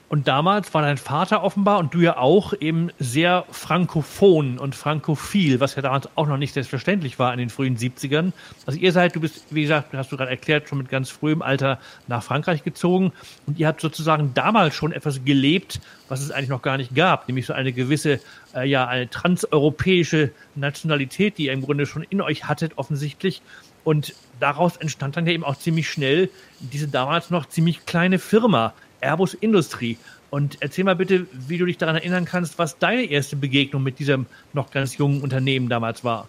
Und 0.08 0.26
damals 0.26 0.72
war 0.72 0.80
dein 0.80 0.96
Vater 0.96 1.42
offenbar 1.42 1.78
und 1.78 1.92
du 1.92 2.00
ja 2.00 2.16
auch 2.16 2.54
eben 2.58 2.90
sehr 2.98 3.44
frankophon 3.50 4.58
und 4.58 4.74
frankophil, 4.74 5.60
was 5.60 5.74
ja 5.74 5.82
damals 5.82 6.08
auch 6.16 6.26
noch 6.26 6.38
nicht 6.38 6.54
selbstverständlich 6.54 7.18
war 7.18 7.32
in 7.34 7.38
den 7.38 7.50
frühen 7.50 7.76
70ern. 7.76 8.32
Also 8.64 8.78
ihr 8.78 8.92
seid, 8.92 9.14
du 9.14 9.20
bist, 9.20 9.44
wie 9.50 9.62
gesagt, 9.62 9.92
hast 9.92 10.10
du 10.10 10.16
gerade 10.16 10.30
erklärt, 10.30 10.68
schon 10.68 10.78
mit 10.78 10.88
ganz 10.88 11.10
frühem 11.10 11.42
Alter 11.42 11.78
nach 12.06 12.22
Frankreich 12.22 12.64
gezogen 12.64 13.12
und 13.46 13.58
ihr 13.58 13.66
habt 13.66 13.82
sozusagen 13.82 14.32
damals 14.32 14.74
schon 14.74 14.92
etwas 14.92 15.24
gelebt, 15.26 15.78
was 16.08 16.22
es 16.22 16.30
eigentlich 16.30 16.48
noch 16.48 16.62
gar 16.62 16.78
nicht 16.78 16.94
gab, 16.94 17.28
nämlich 17.28 17.44
so 17.44 17.52
eine 17.52 17.74
gewisse, 17.74 18.18
äh, 18.54 18.66
ja, 18.66 18.86
eine 18.86 19.10
transeuropäische 19.10 20.30
Nationalität, 20.54 21.36
die 21.36 21.46
ihr 21.46 21.52
im 21.52 21.60
Grunde 21.60 21.84
schon 21.84 22.02
in 22.08 22.22
euch 22.22 22.44
hattet, 22.44 22.72
offensichtlich. 22.76 23.42
Und 23.84 24.14
daraus 24.40 24.76
entstand 24.76 25.16
dann 25.16 25.26
ja 25.26 25.32
eben 25.32 25.44
auch 25.44 25.56
ziemlich 25.56 25.88
schnell 25.88 26.30
diese 26.60 26.88
damals 26.88 27.30
noch 27.30 27.46
ziemlich 27.46 27.84
kleine 27.84 28.18
Firma, 28.18 28.72
Airbus 29.00 29.34
Industrie. 29.34 29.98
Und 30.30 30.58
erzähl 30.60 30.84
mal 30.84 30.96
bitte, 30.96 31.26
wie 31.32 31.58
du 31.58 31.64
dich 31.66 31.78
daran 31.78 31.96
erinnern 31.96 32.24
kannst, 32.24 32.58
was 32.58 32.78
deine 32.78 33.04
erste 33.04 33.36
Begegnung 33.36 33.82
mit 33.82 33.98
diesem 33.98 34.26
noch 34.52 34.70
ganz 34.70 34.96
jungen 34.98 35.22
Unternehmen 35.22 35.68
damals 35.68 36.04
war. 36.04 36.28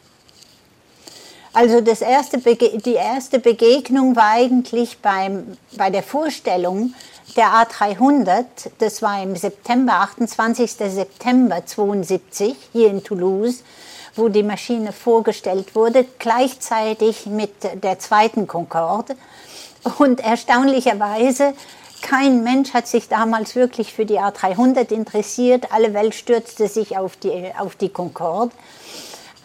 Also 1.51 1.81
das 1.81 2.01
erste 2.01 2.37
die 2.37 2.93
erste 2.93 3.39
Begegnung 3.39 4.15
war 4.15 4.33
eigentlich 4.33 4.99
beim, 4.99 5.57
bei 5.75 5.89
der 5.89 6.03
Vorstellung 6.03 6.93
der 7.35 7.47
A300. 7.47 8.45
Das 8.77 9.01
war 9.01 9.21
im 9.21 9.35
September, 9.35 9.93
28. 9.95 10.71
September 10.71 11.65
72 11.65 12.55
hier 12.71 12.89
in 12.89 13.03
Toulouse, 13.03 13.63
wo 14.15 14.29
die 14.29 14.43
Maschine 14.43 14.91
vorgestellt 14.91 15.75
wurde, 15.75 16.05
gleichzeitig 16.19 17.25
mit 17.25 17.51
der 17.83 17.97
zweiten 17.99 18.47
Concorde. 18.47 19.15
Und 19.97 20.19
erstaunlicherweise 20.19 21.53
kein 22.01 22.43
Mensch 22.43 22.73
hat 22.73 22.87
sich 22.87 23.07
damals 23.07 23.55
wirklich 23.55 23.93
für 23.93 24.05
die 24.05 24.19
A300 24.19 24.91
interessiert. 24.91 25.71
Alle 25.71 25.93
Welt 25.93 26.15
stürzte 26.15 26.67
sich 26.67 26.97
auf 26.97 27.17
die, 27.17 27.51
auf 27.57 27.75
die 27.75 27.89
Concorde. 27.89 28.51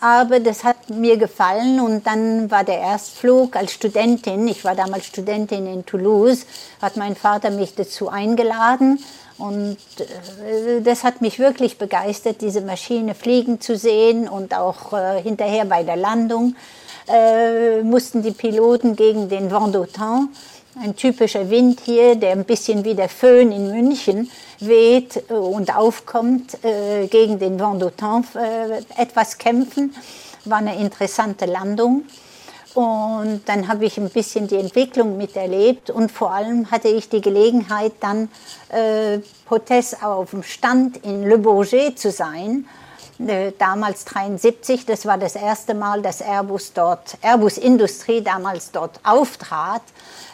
Aber 0.01 0.41
das 0.41 0.65
hat 0.65 0.91
mir 0.91 1.17
gefallen 1.17 1.81
und 1.81 2.07
dann 2.07 2.51
war 2.51 2.65
der 2.65 2.79
Erstflug 2.79 3.57
als 3.57 3.73
Studentin, 3.73 4.47
ich 4.49 4.63
war 4.65 4.75
damals 4.75 5.07
Studentin 5.07 5.67
in 5.67 5.87
Toulouse, 5.87 6.45
hat 6.83 6.99
mein 6.99 7.17
Vater 7.17 7.51
mich 7.51 7.75
dazu 7.75 8.11
eingeladen 8.11 9.03
und 9.39 9.79
äh, 9.99 10.83
das 10.83 11.05
hat 11.05 11.23
mich 11.23 11.39
wirklich 11.39 11.79
begeistert, 11.79 12.43
diese 12.43 12.61
Maschine 12.61 13.15
fliegen 13.15 13.63
zu 13.63 13.79
sehen 13.79 14.29
und 14.29 14.55
auch 14.55 14.93
äh, 14.93 15.23
hinterher 15.23 15.65
bei 15.65 15.85
der 15.85 15.97
Landung 15.97 16.55
äh, 17.09 17.83
mussten 17.83 18.23
die 18.23 18.33
Piloten 18.33 18.97
gegen 18.97 19.29
den 19.29 19.51
Vent 19.51 19.75
d'Automne 19.75 20.29
ein 20.81 20.97
typischer 20.97 21.51
Wind 21.51 21.81
hier, 21.85 22.17
der 22.17 22.33
ein 22.33 22.45
bisschen 22.45 22.85
wie 22.85 22.95
der 22.95 23.09
Föhn 23.09 23.53
in 23.53 23.71
München 23.71 24.31
weht 24.61 25.31
äh, 25.31 25.35
und 25.35 25.75
aufkommt, 25.77 26.63
äh, 26.65 27.07
gegen 27.07 27.39
den 27.39 27.59
Vent 27.59 27.83
d'Automne 27.83 28.25
äh, 28.35 29.01
etwas 29.01 29.39
kämpfen. 29.39 29.95
War 30.45 30.59
eine 30.59 30.77
interessante 30.77 31.47
Landung. 31.47 32.05
Und 32.75 33.43
dann 33.47 33.69
habe 33.69 33.85
ich 33.85 33.99
ein 33.99 34.11
bisschen 34.11 34.49
die 34.49 34.57
Entwicklung 34.57 35.17
miterlebt 35.17 35.91
und 35.91 36.11
vor 36.11 36.33
allem 36.33 36.73
hatte 36.73 36.89
ich 36.89 37.09
die 37.09 37.21
Gelegenheit, 37.21 37.93
dann 38.01 38.29
äh, 38.69 39.19
Potes 39.47 40.03
auf 40.03 40.31
dem 40.31 40.43
Stand 40.43 40.97
in 41.05 41.23
Le 41.23 41.39
Bourget 41.39 42.01
zu 42.01 42.11
sein. 42.11 42.67
Äh, 43.19 43.53
damals 43.59 44.05
73, 44.07 44.87
das 44.87 45.07
war 45.07 45.19
das 45.19 45.37
erste 45.37 45.75
Mal, 45.75 46.03
dass 46.03 46.21
Airbus 46.21 46.73
dort, 46.73 47.17
Airbus 47.23 47.59
Industrie 47.59 48.23
damals 48.23 48.73
dort 48.73 48.99
auftrat. 49.05 49.83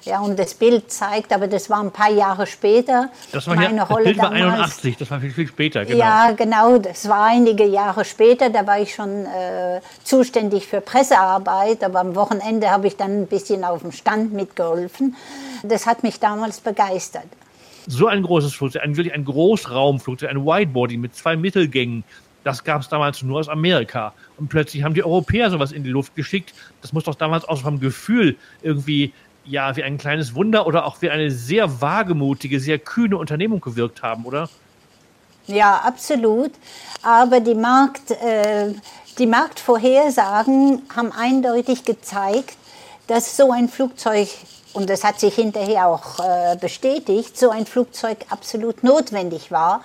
Ja, 0.05 0.21
und 0.21 0.39
das 0.39 0.55
Bild 0.55 0.91
zeigt, 0.91 1.31
aber 1.31 1.47
das 1.47 1.69
war 1.69 1.83
ein 1.83 1.91
paar 1.91 2.11
Jahre 2.11 2.47
später. 2.47 3.11
Das 3.33 3.47
war 3.47 3.55
meine 3.55 3.77
ja, 3.77 3.85
das 3.85 4.03
Bild 4.03 4.19
war 4.19 4.31
81, 4.31 4.97
das 4.97 5.11
war 5.11 5.21
viel, 5.21 5.31
viel 5.31 5.47
später, 5.47 5.85
genau. 5.85 5.99
Ja, 5.99 6.33
genau, 6.33 6.79
das 6.79 7.07
war 7.07 7.27
einige 7.27 7.67
Jahre 7.67 8.07
später. 8.07 8.49
Da 8.49 8.67
war 8.67 8.81
ich 8.81 8.95
schon 8.95 9.27
äh, 9.27 9.83
zuständig 10.03 10.67
für 10.67 10.81
Pressearbeit, 10.81 11.85
aber 11.85 12.01
am 12.01 12.15
Wochenende 12.15 12.71
habe 12.71 12.87
ich 12.87 12.97
dann 12.97 13.23
ein 13.23 13.27
bisschen 13.27 13.63
auf 13.63 13.83
dem 13.83 13.93
Stand 13.93 14.33
mitgeholfen. 14.33 15.17
Das 15.63 15.87
hat 15.87 16.03
mich 16.03 16.19
damals 16.19 16.61
begeistert. 16.61 17.27
So 17.87 18.07
ein 18.07 18.23
großes 18.23 18.55
Flugzeug, 18.55 18.83
ein, 18.83 18.97
wirklich 18.97 19.15
ein 19.15 19.25
Großraumflugzeug, 19.27 20.31
ein 20.31 20.47
Widebody 20.47 20.97
mit 20.97 21.15
zwei 21.15 21.37
Mittelgängen. 21.37 22.05
Das 22.45 22.65
gab 22.65 22.81
es 22.81 22.89
damals 22.89 23.23
nur 23.23 23.39
aus 23.41 23.49
Amerika. 23.49 24.13
Und 24.39 24.49
plötzlich 24.49 24.83
haben 24.83 24.95
die 24.95 25.05
Europäer 25.05 25.51
sowas 25.51 25.73
in 25.73 25.85
die 25.85 25.91
Luft 25.91 26.15
geschickt. 26.15 26.55
Das 26.81 26.93
muss 26.93 27.05
doch 27.05 27.15
damals 27.15 27.45
auch 27.47 27.61
vom 27.61 27.81
Gefühl 27.81 28.37
irgendwie 28.63 29.13
ja, 29.45 29.75
wie 29.77 29.83
ein 29.83 29.99
kleines 29.99 30.35
Wunder 30.35 30.67
oder 30.67 30.87
auch 30.87 31.03
wie 31.03 31.11
eine 31.11 31.31
sehr 31.31 31.81
wagemutige, 31.81 32.61
sehr 32.61 32.79
kühne 32.79 33.17
Unternehmung 33.17 33.61
gewirkt 33.61 34.03
haben, 34.03 34.25
oder? 34.25 34.49
Ja, 35.47 35.81
absolut. 35.85 36.53
Aber 37.03 37.41
die, 37.41 37.55
Markt, 37.55 38.11
äh, 38.11 38.75
die 39.19 39.27
Marktvorhersagen 39.27 40.83
haben 40.95 41.13
eindeutig 41.13 41.85
gezeigt, 41.85 42.57
dass 43.07 43.37
so 43.37 43.51
ein 43.51 43.69
Flugzeug, 43.69 44.29
und 44.73 44.89
das 44.89 45.03
hat 45.03 45.19
sich 45.19 45.35
hinterher 45.35 45.89
auch 45.89 46.21
äh, 46.21 46.57
bestätigt, 46.57 47.37
so 47.37 47.51
ein 47.51 47.67
Flugzeug 47.67 48.19
absolut 48.29 48.85
notwendig 48.85 49.51
war. 49.51 49.83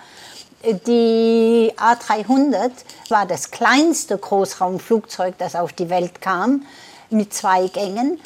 Die 0.88 1.72
A300 1.78 2.72
war 3.10 3.28
das 3.28 3.52
kleinste 3.52 4.18
Großraumflugzeug, 4.18 5.38
das 5.38 5.56
auf 5.56 5.74
die 5.74 5.90
Welt 5.90 6.22
kam, 6.22 6.66
mit 7.12 7.34
zwei 7.34 7.68
Gängen 7.68 8.20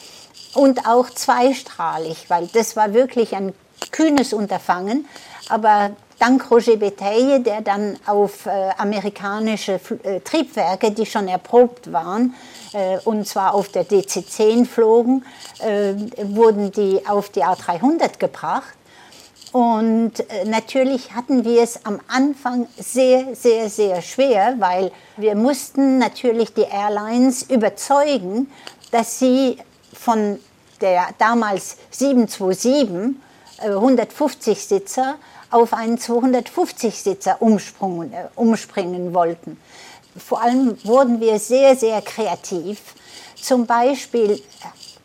und 0.53 0.87
auch 0.87 1.09
zweistrahlig, 1.09 2.29
weil 2.29 2.47
das 2.47 2.77
war 2.77 2.93
wirklich 2.93 3.35
ein 3.35 3.53
kühnes 3.91 4.31
Unterfangen. 4.31 5.05
Aber 5.49 5.91
dank 6.17 6.49
Roger 6.49 6.77
Betaille, 6.77 7.41
der 7.41 7.61
dann 7.61 7.97
auf 8.05 8.45
äh, 8.45 8.69
amerikanische 8.77 9.79
äh, 10.03 10.21
Triebwerke, 10.21 10.91
die 10.91 11.05
schon 11.05 11.27
erprobt 11.27 11.91
waren, 11.91 12.35
äh, 12.73 12.99
und 13.03 13.27
zwar 13.27 13.53
auf 13.53 13.69
der 13.69 13.83
DC-10 13.85 14.65
flogen, 14.65 15.25
äh, 15.59 15.93
wurden 16.35 16.71
die 16.71 17.05
auf 17.07 17.29
die 17.29 17.43
A300 17.43 18.17
gebracht. 18.17 18.78
Und 19.51 20.19
äh, 20.19 20.45
natürlich 20.45 21.13
hatten 21.13 21.43
wir 21.43 21.63
es 21.63 21.85
am 21.85 21.99
Anfang 22.07 22.67
sehr, 22.77 23.35
sehr, 23.35 23.69
sehr 23.69 24.01
schwer, 24.01 24.55
weil 24.59 24.91
wir 25.17 25.35
mussten 25.35 25.97
natürlich 25.97 26.53
die 26.53 26.67
Airlines 26.69 27.43
überzeugen, 27.43 28.51
dass 28.91 29.17
sie 29.17 29.57
von 29.93 30.39
der 30.81 31.07
damals 31.17 31.77
727 31.89 33.15
150 33.61 34.47
äh, 34.47 34.61
Sitzer 34.61 35.15
auf 35.49 35.73
einen 35.73 35.97
250 35.97 36.95
Sitzer 36.95 37.39
äh, 37.41 38.27
umspringen 38.35 39.13
wollten. 39.13 39.59
Vor 40.15 40.41
allem 40.41 40.77
wurden 40.83 41.19
wir 41.19 41.39
sehr, 41.39 41.75
sehr 41.75 42.01
kreativ. 42.01 42.79
Zum 43.35 43.65
Beispiel 43.65 44.41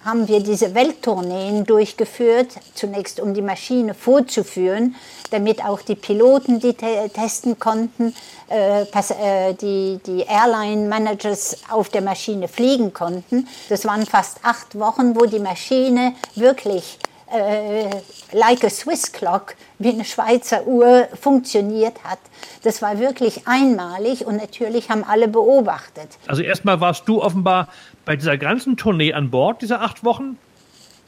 haben 0.04 0.28
wir 0.28 0.40
diese 0.40 0.74
Welttourneen 0.74 1.64
durchgeführt, 1.64 2.48
zunächst 2.74 3.20
um 3.20 3.32
die 3.34 3.42
Maschine 3.42 3.94
vorzuführen, 3.94 4.94
damit 5.30 5.64
auch 5.64 5.80
die 5.80 5.94
Piloten 5.94 6.60
die 6.60 6.74
te 6.74 7.10
testen 7.12 7.58
konnten, 7.58 8.14
äh, 8.50 8.82
äh, 8.82 9.54
die, 9.54 9.98
die 10.06 10.20
Airline-Managers 10.28 11.64
auf 11.70 11.88
der 11.88 12.02
Maschine 12.02 12.48
fliegen 12.48 12.92
konnten. 12.92 13.48
Das 13.68 13.84
waren 13.84 14.04
fast 14.04 14.38
acht 14.42 14.78
Wochen, 14.78 15.16
wo 15.16 15.24
die 15.24 15.38
Maschine 15.38 16.14
wirklich 16.34 16.98
äh, 17.32 17.90
like 18.32 18.62
a 18.64 18.70
Swiss 18.70 19.10
clock, 19.10 19.54
wie 19.78 19.90
eine 19.90 20.04
Schweizer 20.04 20.66
Uhr 20.66 21.08
funktioniert 21.20 22.04
hat. 22.04 22.18
Das 22.62 22.82
war 22.82 22.98
wirklich 22.98 23.46
einmalig 23.46 24.26
und 24.26 24.36
natürlich 24.36 24.90
haben 24.90 25.04
alle 25.04 25.28
beobachtet. 25.28 26.10
Also 26.26 26.42
erstmal 26.42 26.80
warst 26.80 27.08
du 27.08 27.22
offenbar 27.22 27.68
bei 28.04 28.16
dieser 28.16 28.36
ganzen 28.38 28.76
Tournee 28.76 29.12
an 29.12 29.30
Bord, 29.30 29.62
dieser 29.62 29.80
acht 29.80 30.04
Wochen? 30.04 30.38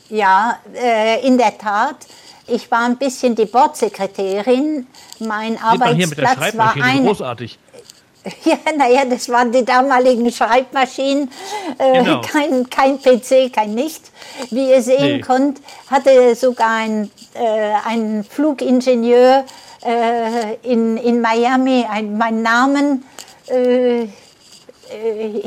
Ja, 0.09 0.59
äh, 0.75 1.26
in 1.26 1.38
der 1.38 1.59
Tat. 1.59 1.97
Ich 2.49 2.71
war 2.71 2.85
ein 2.85 2.97
bisschen 2.97 3.35
die 3.35 3.47
Bordsekretärin. 3.47 4.87
Mein 5.19 5.61
Arbeitsplatz 5.61 6.57
war 6.57 6.75
ein, 6.81 7.05
großartig. 7.05 7.59
Ja, 8.45 8.57
naja, 8.76 9.05
das 9.05 9.29
waren 9.29 9.53
die 9.53 9.65
damaligen 9.65 10.33
Schreibmaschinen, 10.33 11.31
äh, 11.79 12.03
genau. 12.03 12.21
kein, 12.23 12.69
kein 12.69 13.00
PC, 13.00 13.53
kein 13.53 13.75
Nichts. 13.75 14.11
Wie 14.50 14.69
ihr 14.69 14.83
sehen 14.83 15.19
nee. 15.19 15.21
konnt, 15.21 15.61
hatte 15.88 16.35
sogar 16.35 16.71
ein, 16.71 17.09
äh, 17.35 17.73
ein 17.85 18.25
Flugingenieur 18.29 19.45
äh, 19.85 20.55
in, 20.62 20.97
in 20.97 21.21
Miami 21.21 21.87
ein, 21.88 22.19
meinen 22.19 22.43
Namen 22.43 23.05
äh, 23.49 24.03
äh, 24.03 24.09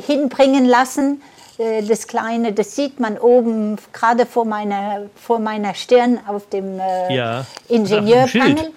hinbringen 0.05 0.65
lassen. 0.65 1.21
Äh, 1.59 1.83
das 1.83 2.07
Kleine, 2.07 2.53
das 2.53 2.75
sieht 2.75 2.99
man 2.99 3.17
oben 3.17 3.77
gerade 3.93 4.25
vor 4.25 4.45
meiner, 4.45 5.03
vor 5.15 5.39
meiner 5.39 5.75
Stirn 5.75 6.19
auf 6.25 6.49
dem 6.49 6.79
ja. 7.09 7.45
Ingenieurpanel. 7.67 8.71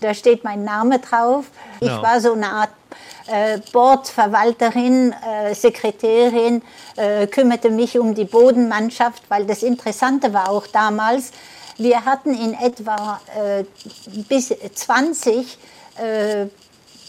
Da 0.00 0.12
steht 0.12 0.44
mein 0.44 0.64
Name 0.64 0.98
drauf. 0.98 1.46
Ich 1.80 1.88
no. 1.88 2.02
war 2.02 2.20
so 2.20 2.32
eine 2.32 2.48
Art 2.48 2.70
äh, 3.28 3.58
Bordverwalterin, 3.72 5.12
äh, 5.12 5.54
Sekretärin, 5.54 6.62
äh, 6.96 7.26
kümmerte 7.26 7.70
mich 7.70 7.98
um 7.98 8.14
die 8.14 8.24
Bodenmannschaft, 8.24 9.22
weil 9.28 9.46
das 9.46 9.62
Interessante 9.62 10.32
war 10.32 10.50
auch 10.50 10.66
damals, 10.66 11.32
Wir 11.78 12.06
hatten 12.06 12.34
in 12.34 12.54
etwa 12.54 13.20
äh, 13.36 13.64
bis 14.28 14.48
20 14.48 15.58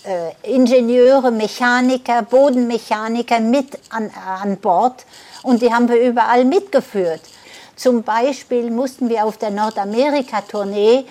äh, 0.08 0.30
äh, 0.30 0.32
Ingenieure, 0.44 1.32
Mechaniker, 1.32 2.22
Bodenmechaniker 2.22 3.42
mit 3.42 3.78
an, 3.90 4.10
an 4.42 4.58
Bord 4.58 5.06
und 5.44 5.62
die 5.62 5.74
haben 5.74 5.90
wir 5.90 6.00
überall 6.00 6.46
mitgeführt. 6.46 7.22
Zum 7.76 8.04
Beispiel 8.04 8.72
mussten 8.72 9.10
wir 9.10 9.26
auf 9.26 9.38
der 9.38 9.52
Nordamerika-Tournee 9.52 11.06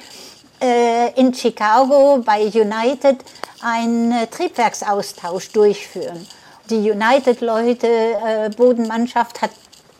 äh, 0.62 1.12
in 1.20 1.34
Chicago 1.34 2.22
bei 2.24 2.46
United 2.46 3.18
einen 3.60 4.12
äh, 4.12 4.26
Triebwerksaustausch 4.28 5.50
durchführen. 5.52 6.26
Die 6.70 6.90
United-Leute, 6.90 7.86
äh, 7.86 8.50
Bodenmannschaft 8.56 9.42
hat 9.42 9.50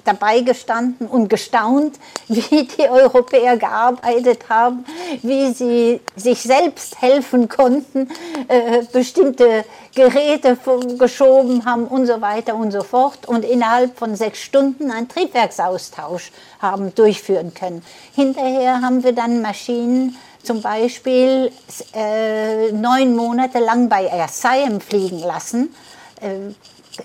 dabei 0.07 0.41
gestanden 0.41 1.07
und 1.07 1.29
gestaunt, 1.29 1.99
wie 2.29 2.65
die 2.65 2.89
Europäer 2.89 3.57
gearbeitet 3.57 4.49
haben, 4.49 4.85
wie 5.23 5.53
sie 5.53 6.01
sich 6.17 6.41
selbst 6.41 7.01
helfen 7.01 7.49
konnten, 7.49 8.09
äh, 8.49 8.83
bestimmte 8.93 9.65
Geräte 9.95 10.57
geschoben 10.99 11.65
haben 11.65 11.87
und 11.87 12.07
so 12.07 12.21
weiter 12.21 12.55
und 12.55 12.71
so 12.71 12.83
fort 12.83 13.27
und 13.27 13.45
innerhalb 13.45 13.99
von 13.99 14.15
sechs 14.15 14.41
Stunden 14.41 14.91
einen 14.91 15.09
Triebwerksaustausch 15.09 16.33
haben 16.61 16.95
durchführen 16.95 17.55
können. 17.55 17.83
Hinterher 18.15 18.83
haben 18.83 19.03
wir 19.03 19.13
dann 19.13 19.43
Maschinen 19.43 20.17
zum 20.43 20.63
Beispiel 20.63 21.51
äh, 21.93 22.71
neun 22.73 23.17
Monate 23.17 23.59
lang 23.59 23.89
bei 23.89 24.05
Air 24.05 24.29
Siam 24.29 24.81
fliegen 24.81 25.19
lassen. 25.19 25.75
Äh, 26.21 26.53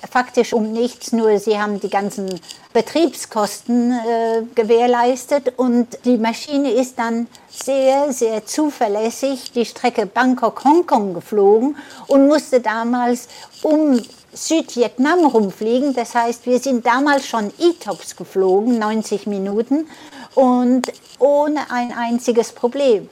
faktisch 0.10 0.54
um 0.54 0.72
nichts, 0.72 1.12
nur 1.12 1.40
sie 1.40 1.60
haben 1.60 1.80
die 1.80 1.90
ganzen 1.90 2.40
Betriebskosten 2.74 3.92
äh, 3.92 4.44
gewährleistet 4.56 5.54
und 5.58 5.88
die 6.06 6.18
Maschine 6.18 6.72
ist 6.72 6.98
dann 7.00 7.28
sehr, 7.50 8.14
sehr 8.14 8.46
zuverlässig 8.46 9.52
die 9.52 9.66
Strecke 9.66 10.06
Bangkok-Hongkong 10.06 11.14
geflogen 11.14 11.76
und 12.08 12.28
musste 12.28 12.62
damals 12.62 13.28
um 13.62 14.02
Südvietnam 14.34 15.26
rumfliegen. 15.26 15.94
Das 15.94 16.16
heißt, 16.16 16.46
wir 16.46 16.60
sind 16.60 16.86
damals 16.86 17.28
schon 17.28 17.52
E-Tops 17.60 18.16
geflogen, 18.16 18.80
90 18.80 19.28
Minuten 19.28 19.88
und 20.36 20.92
ohne 21.20 21.70
ein 21.72 21.92
einziges 21.92 22.54
Problem. 22.54 23.10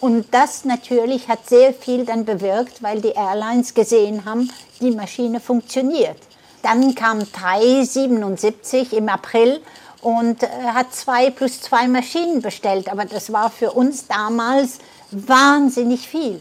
Und 0.00 0.26
das 0.32 0.64
natürlich 0.64 1.28
hat 1.28 1.48
sehr 1.48 1.74
viel 1.74 2.04
dann 2.04 2.24
bewirkt, 2.24 2.82
weil 2.82 3.00
die 3.00 3.10
Airlines 3.10 3.74
gesehen 3.74 4.24
haben, 4.24 4.50
die 4.80 4.92
Maschine 4.92 5.40
funktioniert. 5.40 6.18
Dann 6.62 6.94
kam 6.94 7.20
Thai 7.32 7.84
77 7.84 8.92
im 8.92 9.08
April 9.08 9.60
und 10.00 10.42
äh, 10.42 10.48
hat 10.72 10.94
zwei 10.94 11.30
plus 11.30 11.60
zwei 11.60 11.88
Maschinen 11.88 12.42
bestellt. 12.42 12.90
Aber 12.90 13.04
das 13.04 13.32
war 13.32 13.50
für 13.50 13.72
uns 13.72 14.06
damals 14.06 14.78
wahnsinnig 15.10 16.06
viel 16.08 16.40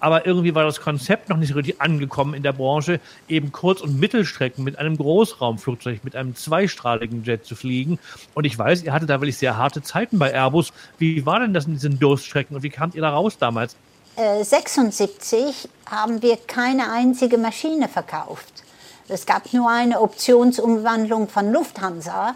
aber 0.00 0.26
irgendwie 0.26 0.54
war 0.54 0.64
das 0.64 0.80
Konzept 0.80 1.28
noch 1.28 1.36
nicht 1.36 1.54
richtig 1.54 1.80
angekommen 1.80 2.34
in 2.34 2.42
der 2.42 2.52
Branche, 2.52 3.00
eben 3.28 3.52
Kurz- 3.52 3.80
und 3.80 4.00
Mittelstrecken 4.00 4.64
mit 4.64 4.78
einem 4.78 4.96
Großraumflugzeug, 4.96 6.02
mit 6.04 6.16
einem 6.16 6.34
zweistrahligen 6.34 7.22
Jet 7.24 7.44
zu 7.44 7.54
fliegen. 7.54 7.98
Und 8.34 8.44
ich 8.44 8.58
weiß, 8.58 8.82
ihr 8.82 8.92
hattet 8.92 9.10
da 9.10 9.20
wirklich 9.20 9.38
sehr 9.38 9.56
harte 9.56 9.82
Zeiten 9.82 10.18
bei 10.18 10.32
Airbus. 10.32 10.72
Wie 10.98 11.24
war 11.26 11.40
denn 11.40 11.54
das 11.54 11.66
in 11.66 11.74
diesen 11.74 11.98
Durststrecken 11.98 12.56
und 12.56 12.62
wie 12.62 12.70
kamt 12.70 12.94
ihr 12.94 13.02
da 13.02 13.10
raus 13.10 13.38
damals? 13.38 13.76
Äh, 14.16 14.42
76 14.42 15.68
haben 15.88 16.22
wir 16.22 16.36
keine 16.36 16.90
einzige 16.90 17.38
Maschine 17.38 17.88
verkauft. 17.88 18.64
Es 19.08 19.26
gab 19.26 19.52
nur 19.52 19.68
eine 19.68 20.00
Optionsumwandlung 20.00 21.28
von 21.28 21.52
Lufthansa. 21.52 22.34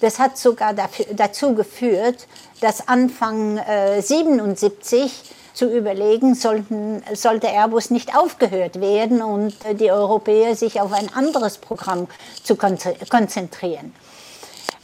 Das 0.00 0.18
hat 0.18 0.38
sogar 0.38 0.74
dafür, 0.74 1.06
dazu 1.14 1.54
geführt, 1.54 2.26
dass 2.60 2.88
Anfang 2.88 3.58
äh, 3.58 4.00
77 4.02 5.12
zu 5.52 5.66
überlegen, 5.66 6.34
sollten, 6.34 7.02
sollte 7.14 7.48
Airbus 7.48 7.90
nicht 7.90 8.16
aufgehört 8.16 8.80
werden 8.80 9.22
und 9.22 9.54
die 9.78 9.90
Europäer 9.90 10.56
sich 10.56 10.80
auf 10.80 10.92
ein 10.92 11.12
anderes 11.14 11.58
Programm 11.58 12.08
zu 12.42 12.56
konzentrieren. 12.56 13.92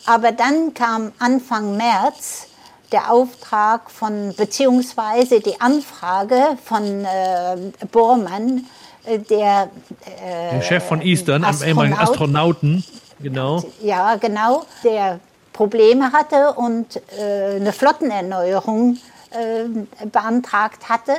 Aber 0.06 0.32
dann 0.32 0.72
kam 0.74 1.12
Anfang 1.18 1.76
März 1.76 2.48
der 2.92 3.10
Auftrag 3.10 3.90
von, 3.90 4.34
beziehungsweise 4.36 5.40
die 5.40 5.60
Anfrage 5.60 6.56
von 6.64 7.04
äh, 7.04 7.86
Bormann, 7.90 8.66
äh, 9.04 9.18
der, 9.18 9.70
äh, 10.04 10.54
der 10.54 10.62
Chef 10.62 10.84
von 10.84 11.02
Eastern, 11.02 11.44
Astronaut, 11.44 11.98
Astronauten, 11.98 12.84
genau. 13.20 13.64
Ja, 13.82 14.14
genau, 14.16 14.64
der 14.84 15.18
Probleme 15.52 16.12
hatte 16.12 16.52
und 16.52 17.00
äh, 17.18 17.56
eine 17.56 17.72
Flottenerneuerung 17.72 18.94
äh, 18.94 19.15
beantragt 20.12 20.88
hatte 20.88 21.16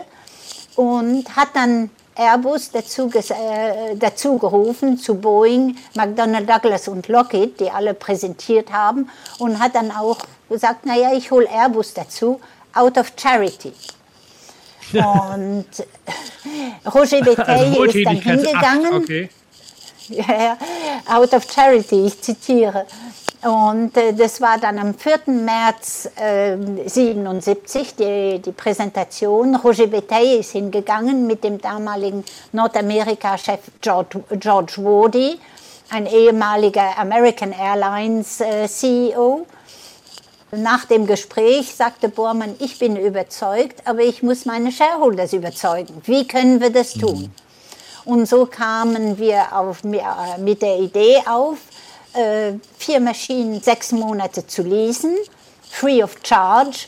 und 0.76 1.36
hat 1.36 1.50
dann 1.54 1.90
Airbus 2.18 2.72
dazu, 2.72 3.12
äh, 3.14 3.96
dazu 3.96 4.38
gerufen 4.38 4.98
zu 4.98 5.16
Boeing, 5.16 5.78
McDonnell 5.96 6.46
Douglas 6.46 6.88
und 6.88 7.08
Lockheed, 7.08 7.60
die 7.60 7.70
alle 7.70 7.94
präsentiert 7.94 8.72
haben 8.72 9.10
und 9.38 9.60
hat 9.60 9.76
dann 9.76 9.92
auch 9.92 10.18
gesagt, 10.50 10.86
naja, 10.86 11.14
ich 11.14 11.30
hole 11.30 11.48
Airbus 11.48 11.94
dazu, 11.94 12.40
out 12.74 12.98
of 12.98 13.12
charity. 13.16 13.74
Und 14.94 15.66
Roger 16.86 17.22
Betaille 17.26 17.72
also, 17.72 17.84
ist 17.84 18.06
dann 18.06 18.22
hingegangen. 18.22 18.94
Okay. 18.94 19.30
Ja, 20.10 20.58
out 21.10 21.34
of 21.34 21.46
charity, 21.54 22.06
ich 22.06 22.22
zitiere. 22.22 22.86
Und 23.44 23.96
äh, 23.96 24.14
das 24.14 24.42
war 24.42 24.58
dann 24.58 24.80
am 24.80 24.96
4. 24.96 25.20
März 25.28 26.10
äh, 26.16 26.58
77 26.88 27.96
die, 27.96 28.40
die 28.40 28.52
Präsentation. 28.52 29.56
Roger 29.56 29.88
Betaille 29.88 30.38
ist 30.38 30.52
hingegangen 30.52 31.28
mit 31.28 31.44
dem 31.44 31.62
damaligen 31.62 32.24
Nordamerika-Chef 32.52 33.60
George, 33.80 34.24
George 34.40 34.74
Wody, 34.78 35.40
ein 35.90 36.08
ehemaliger 36.08 36.98
American 36.98 37.52
Airlines 37.52 38.42
äh, 38.42 38.68
CEO. 38.68 39.46
Nach 40.52 40.86
dem 40.86 41.06
Gespräch 41.06 41.76
sagte 41.76 42.10
Bormann, 42.10 42.56
ich 42.60 42.80
bin 42.80 42.96
überzeugt, 42.96 43.86
aber 43.86 44.00
ich 44.00 44.24
muss 44.24 44.46
meine 44.46 44.72
Shareholders 44.72 45.34
überzeugen. 45.34 46.02
Wie 46.06 46.28
können 46.28 46.60
wir 46.60 46.72
das 46.72 46.94
tun? 46.94 47.32
Mhm. 48.06 48.12
Und 48.12 48.26
so 48.26 48.46
kamen 48.46 49.20
wir 49.20 49.54
auf, 49.56 49.84
äh, 49.84 50.40
mit 50.40 50.62
der 50.62 50.80
Idee 50.80 51.18
auf, 51.28 51.58
äh, 52.18 52.54
vier 52.78 53.00
Maschinen 53.00 53.62
sechs 53.62 53.92
Monate 53.92 54.46
zu 54.46 54.64
leasen, 54.64 55.16
free 55.70 56.04
of 56.04 56.16
charge. 56.24 56.88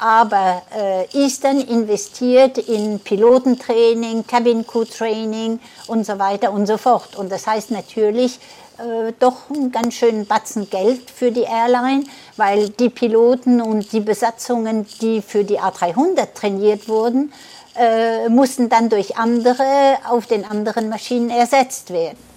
Aber 0.00 0.62
äh, 0.76 1.06
Eastern 1.18 1.60
investiert 1.60 2.58
in 2.58 3.00
Pilotentraining, 3.00 4.24
Cabin 4.26 4.64
Crew 4.64 4.84
Training 4.84 5.58
und 5.88 6.06
so 6.06 6.18
weiter 6.18 6.52
und 6.52 6.66
so 6.66 6.76
fort. 6.76 7.16
Und 7.16 7.32
das 7.32 7.46
heißt 7.46 7.72
natürlich 7.72 8.38
äh, 8.78 9.12
doch 9.18 9.50
einen 9.50 9.72
ganz 9.72 9.94
schönen 9.94 10.24
Batzen 10.24 10.70
Geld 10.70 11.10
für 11.10 11.32
die 11.32 11.42
Airline, 11.42 12.04
weil 12.36 12.68
die 12.68 12.90
Piloten 12.90 13.60
und 13.60 13.92
die 13.92 14.00
Besatzungen, 14.00 14.86
die 15.00 15.20
für 15.20 15.42
die 15.42 15.58
A300 15.58 16.34
trainiert 16.34 16.88
wurden, 16.88 17.32
äh, 17.76 18.28
mussten 18.28 18.68
dann 18.68 18.88
durch 18.88 19.16
andere 19.16 19.98
auf 20.08 20.26
den 20.26 20.44
anderen 20.44 20.88
Maschinen 20.88 21.30
ersetzt 21.30 21.90
werden. 21.90 22.27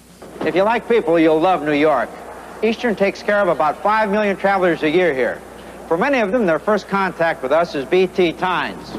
If 0.46 0.56
you 0.56 0.64
like 0.64 0.88
people, 0.88 1.20
you'll 1.20 1.40
love 1.40 1.62
New 1.62 1.72
York. 1.72 2.10
Eastern 2.64 2.96
takes 2.96 3.22
care 3.22 3.38
of 3.38 3.46
about 3.46 3.80
5 3.80 4.10
million 4.10 4.36
travelers 4.36 4.82
a 4.82 4.90
year 4.90 5.14
here. 5.14 5.40
For 5.86 5.96
many 5.96 6.18
of 6.18 6.32
them, 6.32 6.46
their 6.46 6.58
first 6.58 6.88
contact 6.88 7.44
with 7.44 7.52
us 7.52 7.76
is 7.76 7.84
BT 7.84 8.32
Tynes. 8.32 8.92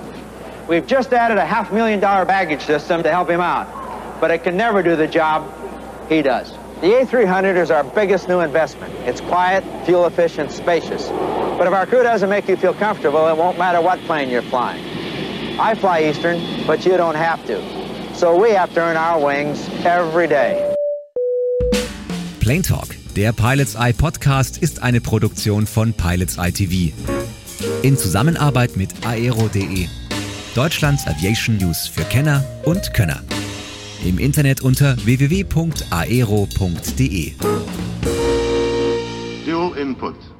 We've 0.69 0.87
just 0.87 1.11
added 1.11 1.37
a 1.37 1.45
half 1.45 1.73
million 1.73 1.99
dollar 1.99 2.23
baggage 2.23 2.61
system 2.61 3.03
to 3.03 3.11
help 3.11 3.29
him 3.29 3.41
out, 3.41 3.67
but 4.21 4.31
it 4.31 4.43
can 4.43 4.55
never 4.55 4.81
do 4.81 4.95
the 4.95 5.07
job 5.07 5.51
he 6.07 6.21
does. 6.21 6.53
The 6.79 6.91
A300 6.91 7.57
is 7.57 7.71
our 7.71 7.83
biggest 7.83 8.29
new 8.29 8.39
investment. 8.39 8.93
It's 9.07 9.19
quiet, 9.19 9.63
fuel 9.85 10.05
efficient, 10.05 10.49
spacious. 10.51 11.09
But 11.09 11.67
if 11.67 11.73
our 11.73 11.85
crew 11.85 12.03
doesn't 12.03 12.29
make 12.29 12.47
you 12.47 12.55
feel 12.55 12.73
comfortable, 12.73 13.27
it 13.27 13.35
won't 13.35 13.57
matter 13.57 13.81
what 13.81 13.99
plane 14.01 14.29
you're 14.29 14.41
flying. 14.43 14.83
I 15.59 15.75
fly 15.75 16.03
Eastern, 16.03 16.65
but 16.65 16.85
you 16.85 16.95
don't 16.95 17.15
have 17.15 17.45
to. 17.47 18.15
So 18.15 18.41
we 18.41 18.51
have 18.51 18.73
to 18.75 18.79
earn 18.79 18.95
our 18.95 19.19
wings 19.23 19.67
every 19.85 20.27
day. 20.27 20.73
Plane 22.43 22.61
Talk, 22.61 22.89
der 23.15 23.31
Pilots 23.31 23.75
Eye 23.75 23.93
Podcast, 23.93 24.57
ist 24.57 24.83
eine 24.83 24.99
Produktion 24.99 25.65
von 25.65 25.93
Pilots 25.93 26.37
Eye 26.37 26.51
TV. 26.51 26.93
In 27.83 27.95
Zusammenarbeit 27.95 28.75
mit 28.75 28.89
aero.de, 29.05 29.87
Deutschlands 30.53 31.07
Aviation 31.07 31.55
News 31.55 31.87
für 31.87 32.03
Kenner 32.03 32.43
und 32.65 32.93
Könner. 32.93 33.23
Im 34.03 34.19
Internet 34.19 34.59
unter 34.59 34.97
www.aero.de. 35.05 35.53
Dual 39.45 39.77
Input. 39.77 40.32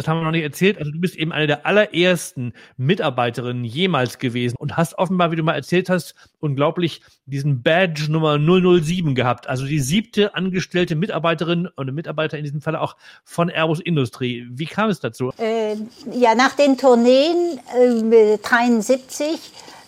Das 0.00 0.08
haben 0.08 0.20
wir 0.20 0.24
noch 0.24 0.30
nicht 0.30 0.42
erzählt. 0.42 0.78
Also 0.78 0.90
du 0.90 0.98
bist 0.98 1.14
eben 1.14 1.30
eine 1.30 1.46
der 1.46 1.66
allerersten 1.66 2.54
Mitarbeiterinnen 2.78 3.64
jemals 3.64 4.18
gewesen 4.18 4.56
und 4.58 4.76
hast 4.76 4.96
offenbar, 4.96 5.30
wie 5.30 5.36
du 5.36 5.42
mal 5.42 5.54
erzählt 5.54 5.90
hast, 5.90 6.14
unglaublich 6.40 7.02
diesen 7.26 7.62
Badge 7.62 8.10
Nummer 8.10 8.38
007 8.38 9.14
gehabt. 9.14 9.46
Also 9.46 9.66
die 9.66 9.78
siebte 9.78 10.34
angestellte 10.34 10.96
Mitarbeiterin 10.96 11.68
und 11.76 11.94
Mitarbeiter 11.94 12.38
in 12.38 12.44
diesem 12.44 12.62
Fall 12.62 12.76
auch 12.76 12.96
von 13.24 13.50
Airbus 13.50 13.80
Industrie. 13.80 14.46
Wie 14.50 14.66
kam 14.66 14.88
es 14.88 15.00
dazu? 15.00 15.32
Äh, 15.38 15.76
ja, 16.12 16.34
nach 16.34 16.54
den 16.54 16.78
Tourneen 16.78 17.60
äh, 17.78 18.38
73 18.38 19.38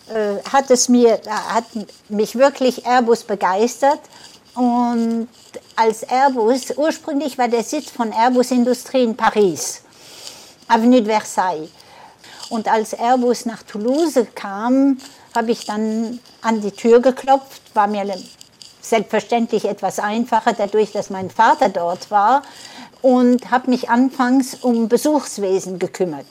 äh, 0.09 0.43
hat 0.51 0.69
es 0.69 0.89
mir, 0.89 1.19
hat 1.27 1.65
mich 2.09 2.35
wirklich 2.35 2.85
Airbus 2.85 3.23
begeistert 3.23 3.99
und 4.55 5.27
als 5.75 6.03
Airbus, 6.03 6.77
ursprünglich 6.77 7.37
war 7.37 7.47
der 7.47 7.63
Sitz 7.63 7.89
von 7.89 8.11
Airbus 8.11 8.51
Industrie 8.51 9.03
in 9.03 9.15
Paris, 9.15 9.81
Avenue 10.73 11.01
de 11.01 11.11
Versailles. 11.11 11.69
Und 12.49 12.67
als 12.67 12.93
Airbus 12.93 13.45
nach 13.45 13.63
Toulouse 13.63 14.19
kam, 14.35 14.97
habe 15.35 15.51
ich 15.51 15.65
dann 15.65 16.19
an 16.41 16.61
die 16.61 16.71
Tür 16.71 16.99
geklopft, 16.99 17.61
war 17.73 17.87
mir 17.87 18.05
selbstverständlich 18.81 19.65
etwas 19.65 19.99
einfacher, 19.99 20.53
dadurch, 20.53 20.91
dass 20.91 21.09
mein 21.09 21.29
Vater 21.29 21.69
dort 21.69 22.11
war, 22.11 22.41
und 23.01 23.51
habe 23.51 23.69
mich 23.69 23.89
anfangs 23.89 24.55
um 24.55 24.87
Besuchswesen 24.87 25.77
gekümmert. 25.77 26.25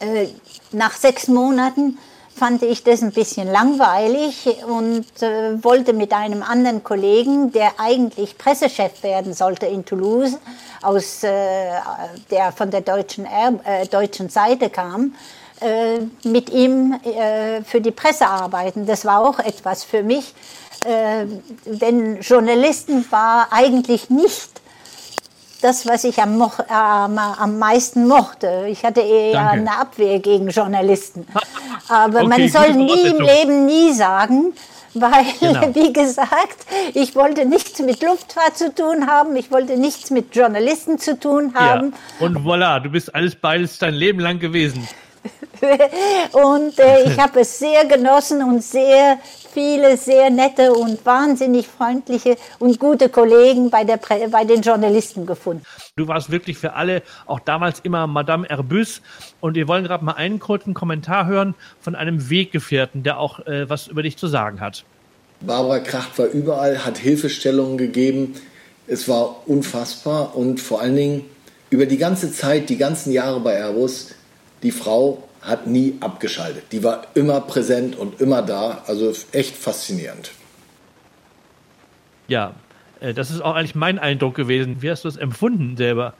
Äh, 0.00 0.28
nach 0.72 0.94
sechs 0.96 1.28
Monaten 1.28 1.98
fand 2.34 2.62
ich 2.62 2.82
das 2.82 3.02
ein 3.02 3.12
bisschen 3.12 3.50
langweilig 3.50 4.48
und 4.66 5.04
äh, 5.22 5.62
wollte 5.62 5.92
mit 5.92 6.12
einem 6.12 6.42
anderen 6.42 6.82
Kollegen, 6.82 7.52
der 7.52 7.72
eigentlich 7.78 8.38
Pressechef 8.38 9.02
werden 9.02 9.34
sollte 9.34 9.66
in 9.66 9.84
Toulouse, 9.84 10.38
aus, 10.82 11.22
äh, 11.22 11.30
der 12.30 12.52
von 12.52 12.70
der 12.70 12.80
deutschen, 12.80 13.26
äh, 13.26 13.86
deutschen 13.86 14.28
Seite 14.30 14.70
kam, 14.70 15.14
äh, 15.60 16.00
mit 16.26 16.48
ihm 16.50 16.98
äh, 17.04 17.62
für 17.62 17.80
die 17.80 17.90
Presse 17.90 18.26
arbeiten. 18.26 18.86
Das 18.86 19.04
war 19.04 19.20
auch 19.20 19.38
etwas 19.38 19.84
für 19.84 20.02
mich, 20.02 20.34
äh, 20.86 21.26
denn 21.66 22.20
Journalisten 22.22 23.04
war 23.10 23.48
eigentlich 23.50 24.08
nicht 24.08 24.60
das, 25.60 25.86
was 25.86 26.04
ich 26.04 26.20
am, 26.22 26.40
äh, 26.40 26.72
am, 26.72 27.58
meisten 27.58 28.06
mochte. 28.06 28.66
Ich 28.68 28.84
hatte 28.84 29.00
eher 29.00 29.34
Danke. 29.34 29.50
eine 29.50 29.78
Abwehr 29.78 30.18
gegen 30.20 30.48
Journalisten. 30.48 31.26
Aber 31.90 32.20
okay, 32.20 32.28
man 32.28 32.48
soll 32.48 32.72
nie 32.74 33.08
im 33.08 33.20
Leben 33.20 33.66
nie 33.66 33.92
sagen, 33.92 34.52
weil, 34.94 35.24
genau. 35.40 35.74
wie 35.74 35.92
gesagt, 35.92 36.66
ich 36.94 37.14
wollte 37.14 37.44
nichts 37.44 37.80
mit 37.80 38.02
Luftfahrt 38.02 38.56
zu 38.56 38.74
tun 38.74 39.06
haben, 39.06 39.36
ich 39.36 39.50
wollte 39.50 39.76
nichts 39.76 40.10
mit 40.10 40.34
Journalisten 40.34 40.98
zu 40.98 41.18
tun 41.18 41.54
haben. 41.54 41.92
Ja. 42.20 42.26
Und 42.26 42.38
voilà, 42.38 42.80
du 42.80 42.90
bist 42.90 43.14
alles 43.14 43.34
beides 43.34 43.78
dein 43.78 43.94
Leben 43.94 44.20
lang 44.20 44.38
gewesen. 44.38 44.86
und 46.32 46.78
äh, 46.78 47.04
ich 47.04 47.18
habe 47.20 47.40
es 47.40 47.58
sehr 47.58 47.84
genossen 47.84 48.42
und 48.42 48.62
sehr 48.62 49.18
viele 49.52 49.96
sehr 49.96 50.30
nette 50.30 50.72
und 50.72 51.04
wahnsinnig 51.04 51.66
freundliche 51.66 52.36
und 52.58 52.78
gute 52.78 53.08
Kollegen 53.08 53.70
bei, 53.70 53.84
der, 53.84 53.98
bei 54.30 54.44
den 54.44 54.62
Journalisten 54.62 55.26
gefunden. 55.26 55.64
Du 55.96 56.08
warst 56.08 56.30
wirklich 56.30 56.58
für 56.58 56.74
alle, 56.74 57.02
auch 57.26 57.40
damals 57.40 57.80
immer 57.80 58.06
Madame 58.06 58.46
Herbus. 58.48 59.02
Und 59.40 59.54
wir 59.54 59.68
wollen 59.68 59.84
gerade 59.84 60.04
mal 60.04 60.12
einen 60.12 60.38
kurzen 60.38 60.74
Kommentar 60.74 61.26
hören 61.26 61.54
von 61.80 61.94
einem 61.94 62.30
Weggefährten, 62.30 63.02
der 63.02 63.18
auch 63.18 63.40
äh, 63.46 63.68
was 63.68 63.88
über 63.88 64.02
dich 64.02 64.16
zu 64.16 64.26
sagen 64.26 64.60
hat. 64.60 64.84
Barbara 65.40 65.80
Kracht 65.80 66.18
war 66.18 66.26
überall, 66.26 66.84
hat 66.84 66.98
Hilfestellungen 66.98 67.78
gegeben. 67.78 68.34
Es 68.86 69.08
war 69.08 69.48
unfassbar 69.48 70.36
und 70.36 70.60
vor 70.60 70.80
allen 70.80 70.96
Dingen 70.96 71.24
über 71.70 71.86
die 71.86 71.96
ganze 71.96 72.32
Zeit, 72.32 72.68
die 72.68 72.76
ganzen 72.76 73.12
Jahre 73.12 73.40
bei 73.40 73.54
Airbus, 73.54 74.10
die 74.62 74.72
Frau 74.72 75.22
hat 75.42 75.66
nie 75.66 75.96
abgeschaltet. 76.00 76.64
Die 76.72 76.84
war 76.84 77.06
immer 77.14 77.40
präsent 77.40 77.96
und 77.96 78.20
immer 78.20 78.42
da. 78.42 78.82
Also 78.86 79.12
echt 79.32 79.56
faszinierend. 79.56 80.32
Ja, 82.28 82.52
äh, 83.00 83.14
das 83.14 83.30
ist 83.30 83.40
auch 83.40 83.54
eigentlich 83.54 83.74
mein 83.74 83.98
Eindruck 83.98 84.34
gewesen. 84.34 84.82
Wie 84.82 84.90
hast 84.90 85.04
du 85.04 85.08
es 85.08 85.16
empfunden 85.16 85.76
selber? 85.76 86.14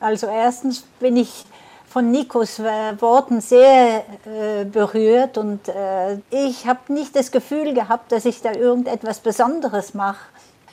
Also 0.00 0.26
erstens 0.26 0.82
bin 1.00 1.16
ich 1.16 1.44
von 1.88 2.10
Nikos 2.10 2.58
äh, 2.58 3.00
Worten 3.00 3.40
sehr 3.40 4.04
äh, 4.24 4.64
berührt 4.64 5.36
und 5.36 5.68
äh, 5.68 6.18
ich 6.30 6.66
habe 6.66 6.92
nicht 6.92 7.14
das 7.14 7.30
Gefühl 7.30 7.74
gehabt, 7.74 8.12
dass 8.12 8.24
ich 8.24 8.40
da 8.40 8.52
irgendetwas 8.52 9.20
Besonderes 9.20 9.92
mache. 9.94 10.24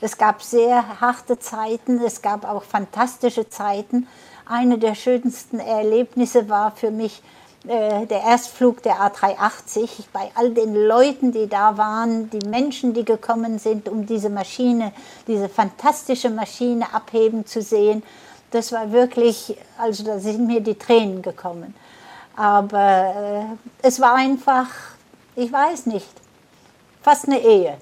Es 0.02 0.18
gab 0.18 0.42
sehr 0.42 1.02
harte 1.02 1.38
Zeiten, 1.40 2.00
es 2.04 2.22
gab 2.22 2.46
auch 2.50 2.64
fantastische 2.64 3.50
Zeiten 3.50 4.08
eine 4.50 4.80
der 4.80 4.96
schönsten 4.96 5.60
Erlebnisse 5.60 6.50
war 6.50 6.72
für 6.72 6.92
mich 6.92 7.22
äh, 7.68 8.06
der 8.08 8.24
Erstflug 8.24 8.82
der 8.82 8.96
A380. 8.96 9.90
Bei 10.12 10.32
all 10.36 10.52
den 10.52 10.74
Leuten, 10.76 11.32
die 11.32 11.48
da 11.48 11.78
waren, 11.78 12.30
die 12.32 12.46
Menschen, 12.48 12.94
die 12.94 13.06
gekommen 13.06 13.60
sind, 13.60 13.88
um 13.88 14.06
diese 14.06 14.30
Maschine, 14.30 14.92
diese 15.28 15.50
fantastische 15.50 16.30
Maschine 16.30 16.94
abheben 16.94 17.46
zu 17.46 17.62
sehen, 17.62 18.02
das 18.52 18.72
war 18.72 18.92
wirklich, 18.92 19.56
also 19.78 20.04
da 20.04 20.18
sind 20.18 20.48
mir 20.48 20.62
die 20.62 20.76
Tränen 20.76 21.22
gekommen. 21.22 21.76
Aber 22.36 23.58
äh, 23.84 23.88
es 23.88 24.00
war 24.00 24.16
einfach, 24.16 24.68
ich 25.36 25.52
weiß 25.52 25.86
nicht, 25.86 26.10
fast 27.04 27.28
eine 27.28 27.40
Ehe. 27.40 27.78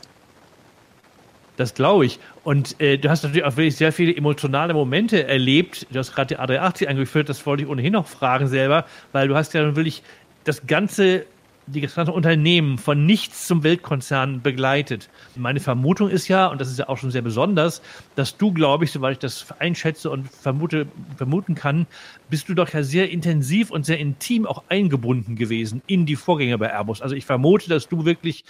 Das 1.58 1.74
glaube 1.74 2.06
ich. 2.06 2.20
Und 2.44 2.80
äh, 2.80 2.98
du 2.98 3.10
hast 3.10 3.24
natürlich 3.24 3.44
auch 3.44 3.58
wirklich 3.58 3.76
sehr 3.76 3.92
viele 3.92 4.16
emotionale 4.16 4.74
Momente 4.74 5.28
erlebt. 5.28 5.88
Du 5.92 6.00
hast 6.00 6.14
gerade 6.14 6.36
die 6.36 6.40
A380 6.40 6.88
angeführt, 6.88 7.30
das 7.30 7.46
wollte 7.46 7.64
ich 7.64 7.70
ohnehin 7.70 7.94
noch 7.94 8.08
fragen 8.08 8.48
selber, 8.48 8.86
weil 9.12 9.28
du 9.28 9.36
hast 9.36 9.54
ja 9.54 9.76
wirklich 9.76 10.04
das 10.46 10.66
ganze 10.66 11.26
die 11.68 11.82
ganze 11.82 12.12
Unternehmen 12.12 12.78
von 12.78 13.06
nichts 13.06 13.46
zum 13.46 13.64
Weltkonzern 13.64 14.42
begleitet. 14.42 15.10
Meine 15.36 15.60
Vermutung 15.60 16.10
ist 16.10 16.30
ja, 16.30 16.48
und 16.48 16.62
das 16.62 16.70
ist 16.70 16.80
ja 16.80 16.88
auch 16.88 16.98
schon 16.98 17.12
sehr 17.12 17.22
besonders, 17.22 17.82
dass 18.16 18.38
du, 18.38 18.54
glaube 18.54 18.86
ich, 18.86 18.92
soweit 18.92 19.14
ich 19.14 19.20
das 19.20 19.46
einschätze 19.60 20.10
und 20.10 20.30
vermute, 20.30 20.88
vermuten 21.18 21.56
kann, 21.56 21.86
bist 22.30 22.48
du 22.48 22.54
doch 22.54 22.70
ja 22.70 22.84
sehr 22.84 23.10
intensiv 23.10 23.70
und 23.70 23.86
sehr 23.86 24.00
intim 24.00 24.46
auch 24.46 24.64
eingebunden 24.70 25.36
gewesen 25.36 25.82
in 25.88 26.06
die 26.06 26.16
Vorgänge 26.16 26.58
bei 26.58 26.72
Airbus. 26.72 27.02
Also 27.02 27.16
ich 27.16 27.26
vermute, 27.26 27.70
dass 27.70 27.90
du 27.90 28.06
wirklich 28.06 28.46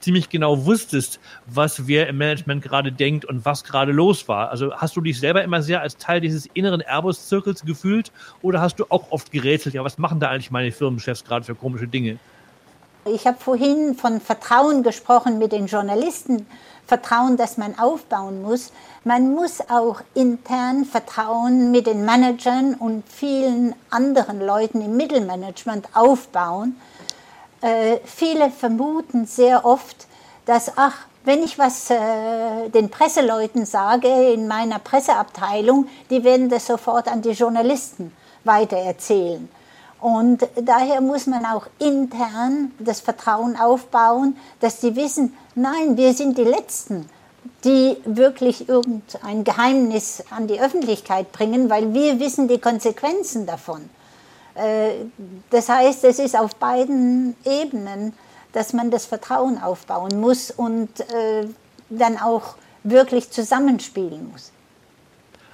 ziemlich 0.00 0.30
genau 0.30 0.64
wusstest, 0.64 1.20
was 1.46 1.86
wer 1.86 2.08
im 2.08 2.18
Management 2.18 2.62
gerade 2.62 2.90
denkt 2.90 3.26
und 3.26 3.44
was 3.44 3.64
gerade 3.64 3.92
los 3.92 4.28
war. 4.28 4.50
Also 4.50 4.74
hast 4.74 4.96
du 4.96 5.02
dich 5.02 5.20
selber 5.20 5.44
immer 5.44 5.62
sehr 5.62 5.82
als 5.82 5.98
Teil 5.98 6.20
dieses 6.20 6.46
inneren 6.54 6.80
Airbus-Zirkels 6.80 7.64
gefühlt 7.64 8.12
oder 8.40 8.60
hast 8.60 8.76
du 8.76 8.86
auch 8.88 9.10
oft 9.10 9.30
gerätselt, 9.30 9.74
ja, 9.74 9.84
was 9.84 9.98
machen 9.98 10.20
da 10.20 10.30
eigentlich 10.30 10.50
meine 10.50 10.72
Firmenchefs 10.72 11.24
gerade 11.24 11.44
für 11.44 11.54
komische 11.54 11.86
Dinge? 11.86 12.18
Ich 13.04 13.26
habe 13.26 13.38
vorhin 13.38 13.96
von 13.96 14.20
Vertrauen 14.20 14.82
gesprochen 14.82 15.38
mit 15.38 15.52
den 15.52 15.66
Journalisten. 15.66 16.46
Vertrauen, 16.86 17.36
das 17.36 17.56
man 17.56 17.78
aufbauen 17.78 18.42
muss. 18.42 18.72
Man 19.04 19.34
muss 19.34 19.60
auch 19.68 20.00
intern 20.14 20.84
Vertrauen 20.84 21.70
mit 21.70 21.86
den 21.86 22.04
Managern 22.04 22.74
und 22.74 23.04
vielen 23.08 23.74
anderen 23.90 24.40
Leuten 24.40 24.82
im 24.82 24.96
Mittelmanagement 24.96 25.88
aufbauen. 25.94 26.76
Äh, 27.60 27.98
viele 28.04 28.50
vermuten 28.50 29.26
sehr 29.26 29.64
oft, 29.64 30.06
dass, 30.44 30.72
ach, 30.76 31.06
wenn 31.24 31.42
ich 31.42 31.58
was 31.58 31.88
äh, 31.90 32.68
den 32.68 32.90
Presseleuten 32.90 33.64
sage 33.64 34.32
in 34.32 34.46
meiner 34.46 34.78
Presseabteilung, 34.78 35.86
die 36.10 36.24
werden 36.24 36.48
das 36.48 36.66
sofort 36.66 37.08
an 37.08 37.22
die 37.22 37.30
Journalisten 37.30 38.12
weitererzählen. 38.44 39.48
Und 40.02 40.48
daher 40.56 41.00
muss 41.00 41.28
man 41.28 41.46
auch 41.46 41.68
intern 41.78 42.72
das 42.80 43.00
Vertrauen 43.00 43.56
aufbauen, 43.56 44.36
dass 44.58 44.80
sie 44.80 44.96
wissen, 44.96 45.32
nein, 45.54 45.96
wir 45.96 46.12
sind 46.12 46.36
die 46.36 46.42
Letzten, 46.42 47.08
die 47.62 47.96
wirklich 48.04 48.68
irgendein 48.68 49.44
Geheimnis 49.44 50.24
an 50.30 50.48
die 50.48 50.60
Öffentlichkeit 50.60 51.30
bringen, 51.30 51.70
weil 51.70 51.94
wir 51.94 52.18
wissen 52.18 52.48
die 52.48 52.58
Konsequenzen 52.58 53.46
davon. 53.46 53.88
Äh, 54.56 55.04
das 55.50 55.68
heißt, 55.68 56.02
es 56.02 56.18
ist 56.18 56.36
auf 56.36 56.56
beiden 56.56 57.36
Ebenen, 57.44 58.12
dass 58.52 58.72
man 58.72 58.90
das 58.90 59.06
Vertrauen 59.06 59.62
aufbauen 59.62 60.20
muss 60.20 60.50
und 60.50 60.98
äh, 60.98 61.46
dann 61.90 62.18
auch 62.18 62.56
wirklich 62.82 63.30
zusammenspielen 63.30 64.32
muss. 64.32 64.51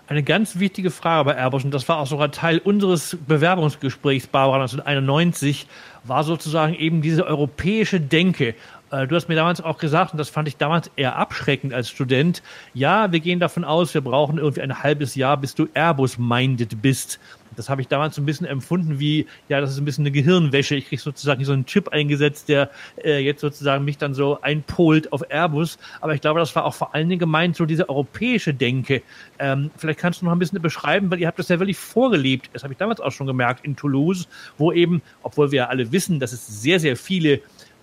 Eine 0.09 0.23
ganz 0.23 0.59
wichtige 0.59 0.91
Frage 0.91 1.27
bei 1.27 1.37
Airbus, 1.37 1.65
und 1.65 1.75
das 1.75 1.87
war 1.87 1.99
auch 1.99 2.07
sogar 2.07 2.31
Teil 2.31 2.57
unseres 2.57 3.19
Bewerbungsgesprächs, 3.27 4.27
Barbara 4.27 4.63
1991, 4.63 5.67
war 6.05 6.25
sozusagen 6.25 6.73
eben 6.75 7.03
diese 7.03 7.27
europäische 7.27 8.01
Denke. 8.01 8.55
Äh, 8.91 9.07
du 9.07 9.15
hast 9.15 9.29
mir 9.29 9.35
damals 9.35 9.61
auch 9.61 9.77
gesagt, 9.77 10.13
und 10.13 10.19
das 10.19 10.31
fand 10.31 10.49
ich 10.49 10.57
damals 10.57 10.91
eher 10.97 11.17
abschreckend 11.17 11.75
als 11.75 11.91
Student, 11.91 12.43
ja, 12.73 13.13
wir 13.13 13.21
gehen 13.21 13.39
davon 13.39 13.65
aus, 13.65 13.93
wir 13.93 14.01
brauchen 14.01 14.39
irgendwie 14.39 14.63
ein 14.63 14.83
halbes 14.83 15.15
Jahr, 15.15 15.37
bis 15.37 15.55
du 15.55 15.69
Airbus-minded 15.75 16.81
bist. 16.81 17.21
Das 17.59 17.69
habe 17.69 17.81
ich 17.81 17.89
damals 17.89 18.15
so 18.15 18.23
ein 18.23 18.27
bisschen 18.27 18.47
empfunden 18.47 19.01
wie, 19.01 19.27
ja, 19.49 19.61
das 19.61 19.73
ist 19.73 19.79
ein 19.79 19.85
bisschen 19.85 20.03
eine 20.03 20.13
Gehirnwäsche. 20.13 20.77
Ich 20.77 20.87
kriege 20.87 21.03
sozusagen 21.03 21.45
so 21.45 21.53
einen 21.53 21.67
Chip 21.67 21.89
eingesetzt, 21.89 22.49
der 22.49 22.71
äh, 23.05 23.19
jetzt 23.19 23.41
sozusagen 23.41 23.85
mich 23.85 23.99
dann 23.99 24.15
so 24.15 24.41
einpolt 24.41 25.13
auf 25.13 25.23
Airbus. 25.29 25.79
Aber 26.01 26.15
ich 26.15 26.21
glaube, 26.21 26.41
das 26.41 26.55
war 26.55 26.65
auch 26.65 26.75
vor 26.75 26.95
allen 26.95 27.09
Dingen 27.09 27.19
gemeint, 27.19 27.57
so 27.57 27.67
diese 27.67 27.89
europäische 27.89 28.55
Denke. 28.55 29.03
Ähm, 29.39 29.71
vielleicht 29.77 29.99
kannst 29.99 30.23
du 30.23 30.27
noch 30.27 30.33
ein 30.33 30.39
bisschen 30.39 30.63
beschreiben, 30.63 31.11
weil 31.11 31.21
ihr 31.21 31.27
habt 31.27 31.39
das 31.39 31.49
ja 31.49 31.59
wirklich 31.59 31.79
vorgelebt. 31.79 32.51
Das 32.53 32.63
habe 32.63 32.73
ich 32.73 32.79
damals 32.79 33.01
auch 33.01 33.13
schon 33.13 33.27
gemerkt 33.27 33.65
in 33.65 33.77
Toulouse, 33.77 34.29
wo 34.57 34.73
eben, 34.73 35.03
obwohl 35.23 35.51
wir 35.51 35.59
ja 35.59 35.67
alle 35.67 35.91
wissen, 35.93 36.21
dass 36.21 36.33
es 36.33 36.47
sehr, 36.47 36.79
sehr 36.79 36.97
viele 36.97 37.41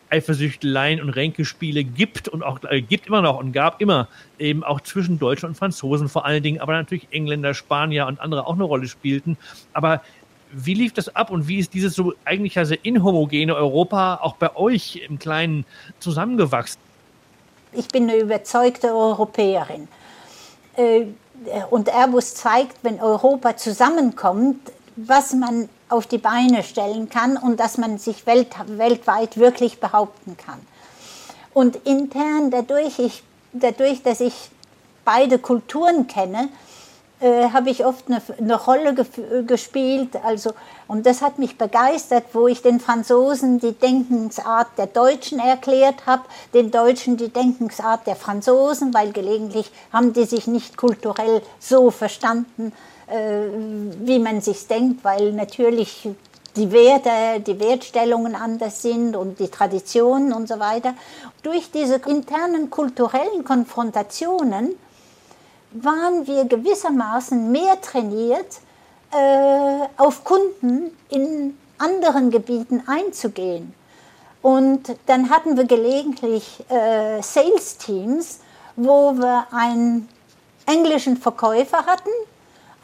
Eifersüchteleien 0.10 1.02
und 1.02 1.10
Ränkespiele 1.10 1.84
gibt 1.84 2.28
und 2.28 2.44
auch 2.44 2.60
äh, 2.64 2.82
gibt 2.82 3.08
immer 3.08 3.22
noch 3.22 3.40
und 3.40 3.52
gab 3.52 3.82
immer 3.82 4.08
eben 4.40 4.64
auch 4.64 4.82
zwischen 4.82 5.20
Deutschen 5.20 5.50
und 5.50 5.56
Franzosen 5.56 6.10
vor 6.10 6.26
allen 6.26 6.44
Dingen, 6.44 6.60
aber 6.60 6.74
natürlich 6.74 7.08
Engländer, 7.12 7.54
Spanier 7.54 8.08
und 8.08 8.20
andere 8.20 8.46
auch 8.48 8.54
eine 8.54 8.64
Rolle 8.64 8.88
spielten. 8.88 9.38
Aber 9.74 10.02
wie 10.52 10.74
lief 10.74 10.94
das 10.94 11.16
ab 11.16 11.32
und 11.32 11.48
wie 11.48 11.60
ist 11.60 11.74
dieses 11.74 11.96
so 11.96 12.14
eigentlich 12.24 12.58
also 12.58 12.76
inhomogene 12.82 13.56
Europa 13.56 14.20
auch 14.22 14.36
bei 14.36 14.56
euch 14.56 15.02
im 15.08 15.20
Kleinen 15.20 15.66
zusammengewachsen? 16.00 16.80
Ich 17.74 17.88
bin 17.90 18.10
eine 18.10 18.18
überzeugte 18.20 18.88
Europäerin. 18.88 19.88
Äh, 20.78 21.06
und 21.70 21.90
Airbus 21.90 22.36
zeigt, 22.36 22.78
wenn 22.84 23.02
Europa 23.02 23.58
zusammenkommt, 23.58 24.72
was 24.96 25.34
man 25.34 25.70
auf 25.90 26.08
die 26.08 26.18
Beine 26.18 26.64
stellen 26.64 27.10
kann 27.10 27.38
und 27.38 27.60
dass 27.60 27.78
man 27.78 27.98
sich 27.98 28.26
welt, 28.26 28.48
weltweit 28.68 29.38
wirklich 29.38 29.80
behaupten 29.80 30.38
kann. 30.38 30.60
Und 31.54 31.76
intern, 31.86 32.52
dadurch, 32.52 33.00
ich, 33.00 33.24
dadurch 33.54 34.04
dass 34.04 34.20
ich 34.20 34.50
beide 35.04 35.38
Kulturen 35.38 36.08
kenne, 36.08 36.50
äh, 37.22 37.50
habe 37.52 37.70
ich 37.70 37.86
oft 37.86 38.08
eine, 38.08 38.22
eine 38.38 38.62
Rolle 38.62 38.94
ge 38.94 39.06
gespielt. 39.44 40.18
Also, 40.24 40.52
und 40.88 41.06
das 41.06 41.22
hat 41.22 41.40
mich 41.40 41.58
begeistert, 41.58 42.26
wo 42.34 42.48
ich 42.48 42.62
den 42.62 42.80
Franzosen 42.82 43.60
die 43.60 43.72
Denkensart 43.72 44.68
der 44.78 44.88
Deutschen 44.88 45.40
erklärt 45.40 46.06
habe, 46.06 46.24
den 46.54 46.72
Deutschen 46.72 47.16
die 47.16 47.30
Denkensart 47.30 48.06
der 48.06 48.18
Franzosen, 48.18 48.94
weil 48.94 49.14
gelegentlich 49.14 49.72
haben 49.94 50.12
die 50.12 50.26
sich 50.26 50.48
nicht 50.48 50.76
kulturell 50.76 51.42
so 51.60 51.90
verstanden 51.90 52.74
wie 53.08 54.20
man 54.20 54.42
sich 54.42 54.68
denkt, 54.68 55.04
weil 55.04 55.32
natürlich 55.32 56.10
die 56.56 56.72
Werte, 56.72 57.42
die 57.42 57.60
Wertstellungen 57.60 58.36
anders 58.36 58.82
sind 58.82 59.16
und 59.16 59.40
die 59.40 59.50
Traditionen 59.50 60.34
und 60.34 60.48
so 60.48 60.60
weiter. 60.60 60.94
Durch 61.44 61.70
diese 61.72 61.96
internen 61.96 62.70
kulturellen 62.70 63.44
Konfrontationen 63.44 64.76
waren 65.72 66.26
wir 66.26 66.46
gewissermaßen 66.46 67.52
mehr 67.52 67.80
trainiert, 67.82 68.60
äh, 69.12 69.88
auf 69.98 70.24
Kunden 70.24 70.96
in 71.10 71.58
anderen 71.78 72.32
Gebieten 72.32 72.84
einzugehen. 72.88 73.74
Und 74.42 74.96
dann 75.08 75.30
hatten 75.30 75.58
wir 75.58 75.66
gelegentlich 75.66 76.64
äh, 76.70 77.22
Sales-Teams, 77.22 78.40
wo 78.76 79.14
wir 79.14 79.48
einen 79.52 80.08
englischen 80.66 81.18
Verkäufer 81.18 81.86
hatten, 81.86 82.10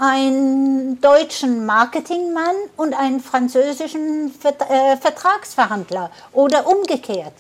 einen 0.02 1.00
deutschen 1.00 1.64
Marketingmann 1.64 2.56
und 2.76 2.96
einen 2.96 3.20
französischen 3.20 4.34
äh, 4.44 4.98
Vertragsverhandler 4.98 6.10
oder 6.34 6.66
umgekehrt. 6.66 7.36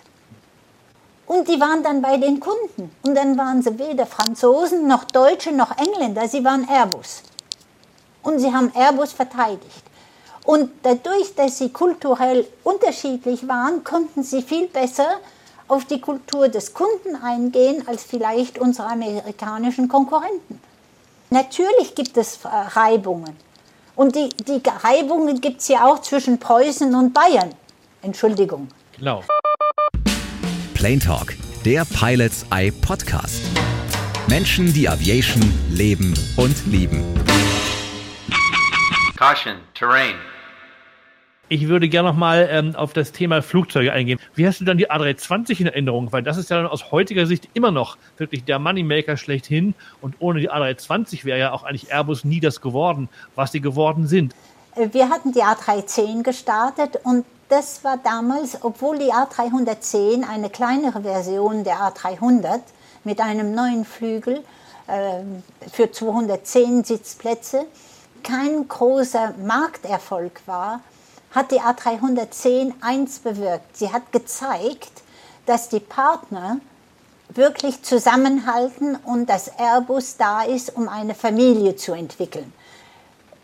Und 1.25 1.47
die 1.47 1.59
waren 1.59 1.81
dann 1.81 2.03
bei 2.03 2.17
den 2.17 2.39
Kunden. 2.39 2.95
Und 3.01 3.15
dann 3.15 3.35
waren 3.35 3.63
sie 3.63 3.79
weder 3.79 4.05
Franzosen 4.05 4.87
noch 4.87 5.05
Deutsche 5.05 5.51
noch 5.51 5.75
Engländer, 5.75 6.27
sie 6.27 6.45
waren 6.45 6.69
Airbus. 6.69 7.23
Und 8.21 8.37
sie 8.37 8.53
haben 8.53 8.71
Airbus 8.75 9.11
verteidigt. 9.11 9.83
Und 10.45 10.69
dadurch, 10.83 11.33
dass 11.33 11.57
sie 11.57 11.69
kulturell 11.69 12.45
unterschiedlich 12.63 13.47
waren, 13.47 13.83
konnten 13.83 14.21
sie 14.21 14.43
viel 14.43 14.67
besser 14.67 15.15
auf 15.67 15.85
die 15.85 15.99
Kultur 15.99 16.47
des 16.47 16.75
Kunden 16.75 17.15
eingehen 17.15 17.87
als 17.87 18.03
vielleicht 18.03 18.59
unsere 18.59 18.87
amerikanischen 18.87 19.87
Konkurrenten. 19.87 20.70
Natürlich 21.33 21.95
gibt 21.95 22.17
es 22.17 22.43
äh, 22.43 22.49
Reibungen. 22.49 23.37
Und 23.95 24.17
die, 24.17 24.27
die 24.45 24.61
Reibungen 24.83 25.39
gibt 25.39 25.61
es 25.61 25.69
ja 25.69 25.85
auch 25.85 26.01
zwischen 26.01 26.37
Preußen 26.37 26.93
und 26.93 27.13
Bayern. 27.13 27.55
Entschuldigung. 28.01 28.67
Genau. 28.97 29.23
Plane 30.73 30.99
Talk, 30.99 31.33
der 31.63 31.85
Pilots 31.85 32.45
Eye 32.51 32.69
Podcast. 32.69 33.43
Menschen, 34.27 34.73
die 34.73 34.89
Aviation 34.89 35.41
leben 35.69 36.13
und 36.35 36.65
lieben. 36.65 37.01
Caution, 39.15 39.55
Terrain. 39.73 40.15
Ich 41.51 41.67
würde 41.67 41.89
gerne 41.89 42.07
noch 42.07 42.15
mal 42.15 42.47
ähm, 42.49 42.77
auf 42.77 42.93
das 42.93 43.11
Thema 43.11 43.41
Flugzeuge 43.41 43.91
eingehen. 43.91 44.21
Wie 44.35 44.47
hast 44.47 44.61
du 44.61 44.63
dann 44.63 44.77
die 44.77 44.89
A320 44.89 45.59
in 45.59 45.67
Erinnerung? 45.67 46.09
Weil 46.13 46.23
das 46.23 46.37
ist 46.37 46.49
ja 46.49 46.55
dann 46.55 46.65
aus 46.65 46.93
heutiger 46.93 47.25
Sicht 47.25 47.49
immer 47.53 47.71
noch 47.71 47.97
wirklich 48.15 48.45
der 48.45 48.57
Moneymaker 48.57 49.17
schlechthin. 49.17 49.75
Und 49.99 50.15
ohne 50.19 50.39
die 50.39 50.49
A320 50.49 51.25
wäre 51.25 51.37
ja 51.37 51.51
auch 51.51 51.63
eigentlich 51.63 51.91
Airbus 51.91 52.23
nie 52.23 52.39
das 52.39 52.61
geworden, 52.61 53.09
was 53.35 53.51
sie 53.51 53.59
geworden 53.59 54.07
sind. 54.07 54.33
Äh, 54.75 54.87
wir 54.93 55.09
hatten 55.09 55.33
die 55.33 55.43
A310 55.43 56.23
gestartet 56.23 57.01
und 57.03 57.25
das 57.49 57.83
war 57.83 57.97
damals, 58.01 58.63
obwohl 58.63 58.97
die 58.97 59.11
A310 59.11 60.23
eine 60.25 60.49
kleinere 60.49 61.01
Version 61.01 61.65
der 61.65 61.79
A300 61.79 62.61
mit 63.03 63.19
einem 63.19 63.53
neuen 63.53 63.83
Flügel 63.83 64.41
äh, 64.87 65.19
für 65.69 65.91
210 65.91 66.85
Sitzplätze 66.85 67.65
kein 68.23 68.69
großer 68.69 69.33
Markterfolg 69.43 70.41
war, 70.45 70.79
hat 71.31 71.51
die 71.51 71.61
A310 71.61 72.73
eins 72.81 73.19
bewirkt. 73.19 73.77
Sie 73.77 73.91
hat 73.91 74.11
gezeigt, 74.11 74.91
dass 75.45 75.69
die 75.69 75.79
Partner 75.79 76.57
wirklich 77.29 77.81
zusammenhalten 77.83 78.95
und 78.95 79.29
dass 79.29 79.47
Airbus 79.57 80.17
da 80.17 80.43
ist, 80.43 80.75
um 80.75 80.89
eine 80.89 81.15
Familie 81.15 81.75
zu 81.75 81.93
entwickeln. 81.93 82.51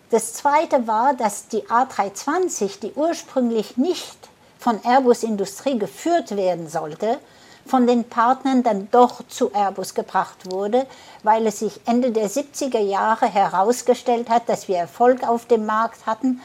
Das 0.10 0.34
Zweite 0.34 0.88
war, 0.88 1.14
dass 1.14 1.48
die 1.48 1.64
A320, 1.64 2.80
die 2.82 2.94
ursprünglich 2.94 3.78
nicht 3.78 4.18
von 4.60 4.80
Airbus 4.84 5.24
Industrie 5.24 5.78
geführt 5.78 6.36
werden 6.36 6.70
sollte, 6.70 7.20
von 7.66 7.86
den 7.86 8.06
Partnern 8.06 8.64
dann 8.64 8.90
doch 8.92 9.28
zu 9.28 9.54
Airbus 9.54 9.94
gebracht 9.94 10.52
wurde, 10.52 10.88
weil 11.24 11.46
es 11.48 11.60
sich 11.60 11.82
Ende 11.86 12.12
der 12.12 12.30
70er 12.30 12.80
Jahre 12.80 13.28
herausgestellt 13.28 14.30
hat, 14.30 14.48
dass 14.48 14.68
wir 14.70 14.78
Erfolg 14.78 15.28
auf 15.28 15.46
dem 15.46 15.66
Markt 15.66 16.06
hatten 16.06 16.42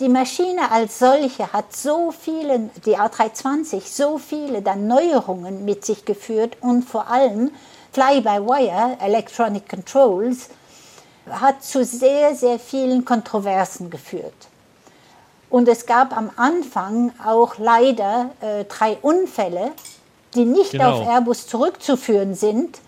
die 0.00 0.08
Maschine 0.08 0.70
als 0.70 0.98
solche 0.98 1.52
hat 1.52 1.74
so 1.74 2.10
viele, 2.12 2.70
die 2.84 2.96
A320, 2.98 3.82
so 3.84 4.18
viele 4.18 4.60
dann 4.62 4.86
Neuerungen 4.86 5.64
mit 5.64 5.84
sich 5.84 6.04
geführt 6.04 6.56
und 6.60 6.82
vor 6.82 7.08
allem 7.08 7.52
Fly-by-Wire, 7.92 8.98
Electronic 9.00 9.68
Controls, 9.68 10.48
hat 11.30 11.62
zu 11.62 11.84
sehr, 11.84 12.34
sehr 12.34 12.58
vielen 12.58 13.04
Kontroversen 13.04 13.88
geführt. 13.88 14.34
Und 15.48 15.68
es 15.68 15.86
gab 15.86 16.16
am 16.16 16.30
Anfang 16.36 17.12
auch 17.24 17.58
leider 17.58 18.30
äh, 18.40 18.64
drei 18.64 18.98
Unfälle, 19.00 19.70
die 20.34 20.44
nicht 20.44 20.72
genau. 20.72 21.00
auf 21.00 21.06
Airbus 21.06 21.46
zurückzuführen 21.46 22.34
sind, 22.34 22.80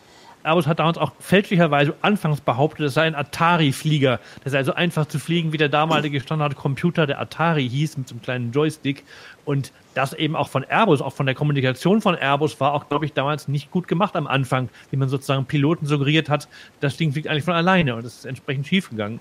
Airbus 0.46 0.66
hat 0.66 0.78
damals 0.78 0.96
auch 0.96 1.12
fälschlicherweise 1.18 1.94
anfangs 2.02 2.40
behauptet, 2.40 2.86
es 2.86 2.94
sei 2.94 3.02
ein 3.02 3.14
Atari-Flieger. 3.14 4.20
Das 4.44 4.52
sei 4.52 4.62
so 4.62 4.72
einfach 4.72 5.06
zu 5.06 5.18
fliegen, 5.18 5.52
wie 5.52 5.56
der 5.56 5.68
damalige 5.68 6.20
Standardcomputer 6.20 7.06
der 7.06 7.20
Atari 7.20 7.68
hieß, 7.68 7.96
mit 7.98 8.08
so 8.08 8.14
einem 8.14 8.22
kleinen 8.22 8.52
Joystick. 8.52 9.04
Und 9.44 9.72
das 9.94 10.12
eben 10.12 10.36
auch 10.36 10.48
von 10.48 10.64
Airbus, 10.64 11.02
auch 11.02 11.12
von 11.12 11.26
der 11.26 11.34
Kommunikation 11.34 12.00
von 12.00 12.14
Airbus, 12.14 12.60
war 12.60 12.74
auch, 12.74 12.88
glaube 12.88 13.04
ich, 13.04 13.12
damals 13.12 13.48
nicht 13.48 13.70
gut 13.70 13.88
gemacht 13.88 14.14
am 14.14 14.26
Anfang, 14.26 14.68
wie 14.90 14.96
man 14.96 15.08
sozusagen 15.08 15.46
Piloten 15.46 15.86
suggeriert 15.86 16.28
hat, 16.28 16.48
das 16.80 16.96
Ding 16.96 17.12
fliegt 17.12 17.28
eigentlich 17.28 17.44
von 17.44 17.54
alleine 17.54 17.96
und 17.96 18.04
das 18.04 18.18
ist 18.18 18.26
entsprechend 18.26 18.66
schiefgegangen. 18.66 19.20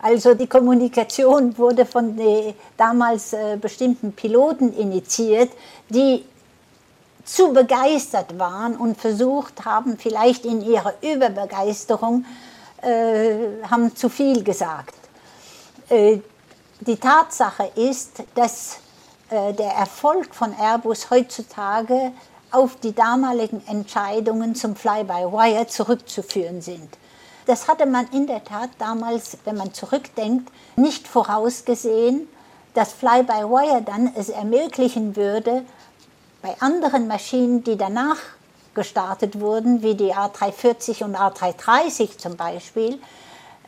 Also 0.00 0.34
die 0.34 0.48
Kommunikation 0.48 1.56
wurde 1.56 1.86
von 1.86 2.16
den 2.16 2.54
damals 2.76 3.32
äh, 3.34 3.56
bestimmten 3.60 4.12
Piloten 4.12 4.72
initiiert, 4.72 5.50
die 5.90 6.24
zu 7.32 7.52
begeistert 7.52 8.38
waren 8.38 8.76
und 8.76 9.00
versucht 9.00 9.64
haben, 9.64 9.96
vielleicht 9.96 10.44
in 10.44 10.60
ihrer 10.60 10.92
Überbegeisterung, 11.00 12.26
äh, 12.82 13.62
haben 13.70 13.96
zu 13.96 14.10
viel 14.10 14.44
gesagt. 14.44 14.94
Äh, 15.88 16.18
die 16.80 16.96
Tatsache 16.96 17.70
ist, 17.74 18.22
dass 18.34 18.80
äh, 19.30 19.54
der 19.54 19.72
Erfolg 19.72 20.34
von 20.34 20.52
Airbus 20.52 21.10
heutzutage 21.10 22.12
auf 22.50 22.76
die 22.76 22.94
damaligen 22.94 23.66
Entscheidungen 23.66 24.54
zum 24.54 24.76
Fly-by-Wire 24.76 25.66
zurückzuführen 25.68 26.60
sind. 26.60 26.98
Das 27.46 27.66
hatte 27.66 27.86
man 27.86 28.08
in 28.12 28.26
der 28.26 28.44
Tat 28.44 28.68
damals, 28.78 29.38
wenn 29.46 29.56
man 29.56 29.72
zurückdenkt, 29.72 30.52
nicht 30.76 31.08
vorausgesehen, 31.08 32.28
dass 32.74 32.92
Fly-by-Wire 32.92 33.82
dann 33.82 34.12
es 34.16 34.28
ermöglichen 34.28 35.16
würde, 35.16 35.64
bei 36.42 36.56
anderen 36.60 37.06
Maschinen, 37.06 37.62
die 37.64 37.76
danach 37.76 38.18
gestartet 38.74 39.40
wurden, 39.40 39.82
wie 39.82 39.94
die 39.94 40.12
A340 40.12 41.04
und 41.04 41.16
A330 41.16 42.18
zum 42.18 42.36
Beispiel, 42.36 42.98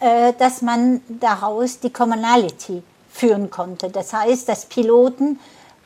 äh, 0.01 0.33
dass 0.39 0.61
man 0.61 1.01
daraus 1.09 1.79
die 1.79 1.91
Commonality 1.91 2.83
führen 3.11 3.51
konnte. 3.51 3.91
Das 3.91 4.13
heißt, 4.13 4.49
dass 4.49 4.67
Piloten, 4.67 5.39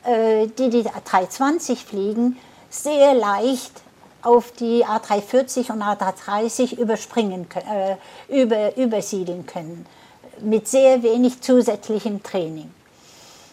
äh, 0.03 0.47
die 0.47 0.69
die 0.69 0.83
A320 0.83 1.85
fliegen, 1.85 2.37
sehr 2.69 3.13
leicht 3.13 3.81
auf 4.21 4.51
die 4.51 4.85
A340 4.85 5.71
und 5.71 5.81
A330 5.81 6.77
überspringen, 6.77 7.47
äh, 7.53 7.95
über, 8.41 8.75
übersiedeln 8.77 9.45
können, 9.45 9.85
mit 10.41 10.67
sehr 10.67 11.03
wenig 11.03 11.41
zusätzlichem 11.41 12.23
Training. 12.23 12.71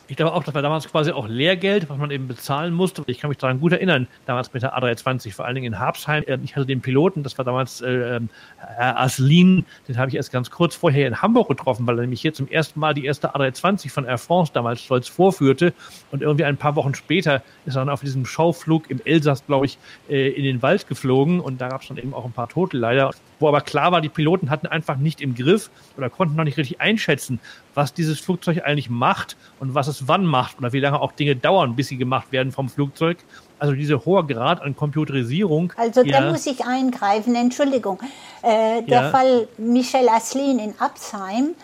Ich 0.08 0.16
glaube 0.16 0.32
auch, 0.32 0.44
das 0.44 0.54
war 0.54 0.62
damals 0.62 0.86
quasi 0.88 1.10
auch 1.10 1.26
Lehrgeld, 1.26 1.88
was 1.88 1.98
man 1.98 2.12
eben 2.12 2.28
bezahlen 2.28 2.72
musste. 2.72 3.02
Ich 3.06 3.18
kann 3.18 3.28
mich 3.28 3.38
daran 3.38 3.58
gut 3.58 3.72
erinnern, 3.72 4.06
damals 4.24 4.52
mit 4.52 4.62
der 4.62 4.78
A320, 4.78 5.32
vor 5.32 5.44
allen 5.44 5.56
Dingen 5.56 5.74
in 5.74 5.78
Habsheim. 5.80 6.22
Ähm, 6.28 6.42
ich 6.44 6.54
hatte 6.54 6.66
den 6.66 6.80
Piloten, 6.80 7.24
das 7.24 7.36
war 7.38 7.44
damals 7.44 7.80
äh, 7.80 8.20
Herr 8.58 9.00
Aslin, 9.00 9.64
den 9.88 9.98
habe 9.98 10.08
ich 10.08 10.16
erst 10.16 10.30
ganz 10.30 10.50
kurz 10.50 10.76
vorher 10.76 11.08
in 11.08 11.22
Hamburg 11.22 11.48
getroffen, 11.48 11.86
weil 11.86 11.98
er 11.98 12.02
nämlich 12.02 12.20
hier 12.20 12.32
zum 12.32 12.46
ersten 12.48 12.78
Mal 12.78 12.94
die 12.94 13.04
erste 13.04 13.34
A320 13.34 13.90
von 13.90 14.04
Air 14.04 14.18
France 14.18 14.52
damals 14.52 14.80
stolz 14.80 15.08
vorführte. 15.08 15.72
Und 16.12 16.22
irgendwie 16.22 16.44
ein 16.44 16.56
paar 16.56 16.76
Wochen 16.76 16.94
später 16.94 17.42
ist 17.64 17.74
er 17.74 17.80
dann 17.80 17.88
auf 17.88 18.00
diesem 18.00 18.26
Schauflug 18.26 18.88
im 18.90 19.00
Elsass, 19.04 19.44
glaube 19.44 19.66
ich, 19.66 19.78
äh, 20.08 20.28
in 20.28 20.44
den 20.44 20.62
Wald 20.62 20.86
geflogen. 20.86 21.40
Und 21.40 21.60
da 21.60 21.68
gab 21.68 21.82
es 21.82 21.88
dann 21.88 21.96
eben 21.96 22.14
auch 22.14 22.24
ein 22.24 22.32
paar 22.32 22.48
Tote 22.48 22.76
leider 22.76 23.10
wo 23.38 23.48
aber 23.48 23.60
klar 23.60 23.92
war, 23.92 24.00
die 24.00 24.08
Piloten 24.08 24.50
hatten 24.50 24.66
einfach 24.66 24.96
nicht 24.96 25.20
im 25.20 25.34
Griff 25.34 25.70
oder 25.96 26.10
konnten 26.10 26.36
noch 26.36 26.44
nicht 26.44 26.56
richtig 26.56 26.80
einschätzen, 26.80 27.40
was 27.76 27.94
dieses 27.94 28.18
Flugzeug 28.18 28.62
eigentlich 28.64 28.90
macht 28.90 29.36
und 29.60 29.74
was 29.74 29.86
es 29.86 30.08
wann 30.08 30.24
macht 30.24 30.58
oder 30.58 30.72
wie 30.72 30.80
lange 30.80 31.00
auch 31.00 31.12
Dinge 31.12 31.36
dauern, 31.36 31.76
bis 31.76 31.88
sie 31.88 31.96
gemacht 31.96 32.32
werden 32.32 32.50
vom 32.50 32.68
Flugzeug. 32.68 33.18
Also 33.58 33.74
dieser 33.74 34.04
hohe 34.04 34.24
Grad 34.26 34.60
an 34.62 34.74
Computerisierung. 34.74 35.72
Also 35.76 36.02
da 36.02 36.24
ja. 36.24 36.32
muss 36.32 36.46
ich 36.46 36.64
eingreifen, 36.64 37.34
Entschuldigung. 37.34 38.00
Äh, 38.42 38.82
der 38.82 39.02
ja. 39.02 39.10
Fall 39.10 39.48
Michel 39.58 40.08
Aslin 40.08 40.58
in 40.58 40.74
Absheim, 40.80 41.54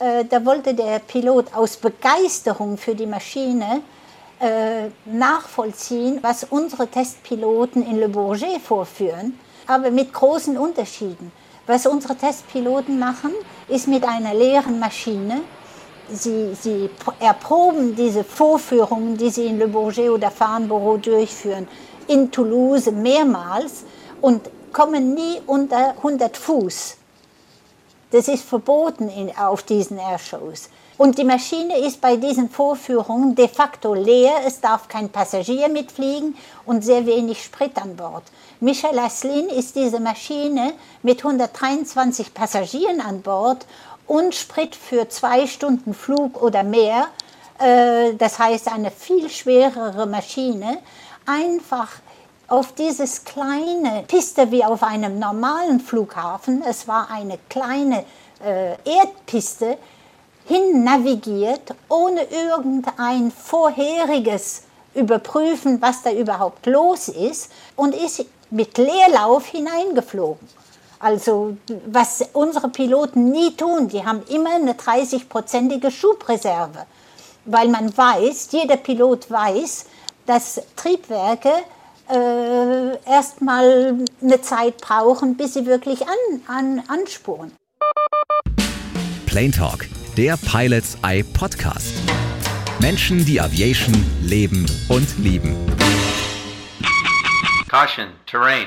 äh, 0.00 0.24
da 0.24 0.44
wollte 0.44 0.74
der 0.74 0.98
Pilot 0.98 1.54
aus 1.54 1.76
Begeisterung 1.76 2.76
für 2.76 2.94
die 2.94 3.06
Maschine 3.06 3.82
äh, 4.40 4.88
nachvollziehen, 5.04 6.18
was 6.22 6.44
unsere 6.44 6.88
Testpiloten 6.88 7.86
in 7.86 8.00
Le 8.00 8.08
Bourget 8.08 8.60
vorführen 8.60 9.34
aber 9.68 9.90
mit 9.90 10.12
großen 10.12 10.56
Unterschieden. 10.56 11.30
Was 11.66 11.86
unsere 11.86 12.16
Testpiloten 12.16 12.98
machen, 12.98 13.30
ist 13.68 13.86
mit 13.86 14.02
einer 14.02 14.34
leeren 14.34 14.80
Maschine, 14.80 15.42
sie, 16.12 16.54
sie 16.54 16.90
erproben 17.20 17.94
diese 17.94 18.24
Vorführungen, 18.24 19.16
die 19.16 19.30
sie 19.30 19.46
in 19.46 19.58
Le 19.58 19.68
Bourget 19.68 20.10
oder 20.10 20.30
Farnborough 20.30 21.00
durchführen, 21.00 21.68
in 22.06 22.30
Toulouse 22.30 22.90
mehrmals 22.90 23.84
und 24.20 24.50
kommen 24.72 25.14
nie 25.14 25.40
unter 25.46 25.90
100 25.90 26.36
Fuß. 26.36 26.96
Das 28.10 28.28
ist 28.28 28.44
verboten 28.44 29.08
in, 29.10 29.36
auf 29.36 29.62
diesen 29.62 29.98
Airshows. 29.98 30.70
Und 30.98 31.16
die 31.16 31.24
Maschine 31.24 31.78
ist 31.78 32.00
bei 32.00 32.16
diesen 32.16 32.50
Vorführungen 32.50 33.36
de 33.36 33.46
facto 33.46 33.94
leer. 33.94 34.32
Es 34.44 34.60
darf 34.60 34.88
kein 34.88 35.10
Passagier 35.10 35.68
mitfliegen 35.68 36.34
und 36.66 36.84
sehr 36.84 37.06
wenig 37.06 37.44
Sprit 37.44 37.76
an 37.80 37.94
Bord. 37.94 38.24
Michel 38.58 38.98
Aslin 38.98 39.48
ist 39.48 39.76
diese 39.76 40.00
Maschine 40.00 40.72
mit 41.04 41.18
123 41.18 42.34
Passagieren 42.34 43.00
an 43.00 43.22
Bord 43.22 43.64
und 44.08 44.34
Sprit 44.34 44.74
für 44.74 45.08
zwei 45.08 45.46
Stunden 45.46 45.94
Flug 45.94 46.42
oder 46.42 46.64
mehr, 46.64 47.06
äh, 47.60 48.14
das 48.14 48.38
heißt 48.38 48.66
eine 48.72 48.90
viel 48.90 49.30
schwerere 49.30 50.06
Maschine, 50.06 50.78
einfach 51.26 51.88
auf 52.48 52.72
dieses 52.72 53.24
kleine 53.24 54.04
Piste 54.08 54.50
wie 54.50 54.64
auf 54.64 54.82
einem 54.82 55.18
normalen 55.18 55.78
Flughafen, 55.78 56.64
es 56.66 56.88
war 56.88 57.10
eine 57.10 57.38
kleine 57.48 58.04
äh, 58.44 58.72
Erdpiste, 58.84 59.76
hin 60.46 60.82
navigiert, 60.82 61.74
ohne 61.90 62.22
irgendein 62.22 63.30
vorheriges 63.30 64.62
Überprüfen, 64.94 65.82
was 65.82 66.02
da 66.02 66.10
überhaupt 66.10 66.64
los 66.64 67.08
ist, 67.08 67.52
und 67.76 67.94
ist 67.94 68.24
mit 68.50 68.78
Leerlauf 68.78 69.44
hineingeflogen. 69.46 70.48
Also 71.00 71.56
was 71.86 72.24
unsere 72.32 72.68
Piloten 72.70 73.30
nie 73.30 73.54
tun, 73.56 73.88
die 73.88 74.04
haben 74.04 74.22
immer 74.28 74.54
eine 74.56 74.72
30-prozentige 74.72 75.90
Schubreserve, 75.90 76.86
weil 77.44 77.68
man 77.68 77.96
weiß, 77.96 78.48
jeder 78.50 78.76
Pilot 78.76 79.30
weiß, 79.30 79.86
dass 80.26 80.60
Triebwerke 80.74 81.52
äh, 82.10 83.10
erstmal 83.10 83.98
eine 84.20 84.40
Zeit 84.42 84.78
brauchen, 84.78 85.36
bis 85.36 85.54
sie 85.54 85.66
wirklich 85.66 86.02
an, 86.02 86.42
an, 86.48 86.82
anspuren. 86.88 87.52
Plane 89.26 89.50
Talk, 89.50 89.86
der 90.16 90.36
Pilots 90.36 90.96
Eye 91.02 91.22
Podcast. 91.22 91.92
Menschen, 92.80 93.24
die 93.24 93.40
Aviation 93.40 93.94
leben 94.22 94.66
und 94.88 95.18
lieben. 95.18 95.56
Caution, 97.68 98.08
Terrain. 98.26 98.66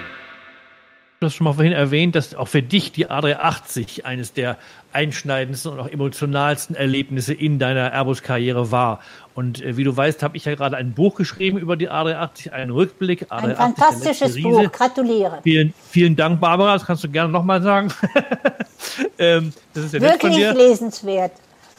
Du 1.21 1.27
hast 1.27 1.35
schon 1.35 1.45
mal 1.45 1.53
vorhin 1.53 1.71
erwähnt, 1.71 2.15
dass 2.15 2.33
auch 2.33 2.47
für 2.47 2.63
dich 2.63 2.93
die 2.93 3.07
A380 3.07 4.05
eines 4.05 4.33
der 4.33 4.57
einschneidendsten 4.91 5.71
und 5.71 5.79
auch 5.79 5.87
emotionalsten 5.87 6.75
Erlebnisse 6.75 7.35
in 7.35 7.59
deiner 7.59 7.93
Airbus-Karriere 7.93 8.71
war. 8.71 9.01
Und 9.35 9.61
äh, 9.61 9.77
wie 9.77 9.83
du 9.83 9.95
weißt, 9.95 10.23
habe 10.23 10.35
ich 10.35 10.45
ja 10.45 10.55
gerade 10.55 10.77
ein 10.77 10.93
Buch 10.93 11.13
geschrieben 11.13 11.59
über 11.59 11.77
die 11.77 11.91
A380, 11.91 12.53
einen 12.53 12.71
Rückblick. 12.71 13.31
A380, 13.31 13.43
ein 13.43 13.55
fantastisches 13.55 14.41
Buch, 14.41 14.71
gratuliere. 14.71 15.41
Vielen, 15.43 15.75
vielen 15.91 16.15
Dank, 16.15 16.41
Barbara, 16.41 16.73
das 16.73 16.87
kannst 16.87 17.03
du 17.03 17.09
gerne 17.09 17.31
nochmal 17.31 17.61
sagen. 17.61 17.93
ähm, 19.19 19.53
das 19.75 19.85
ist 19.85 19.93
ja 19.93 20.01
Wirklich 20.01 20.35
lesenswert. 20.35 21.33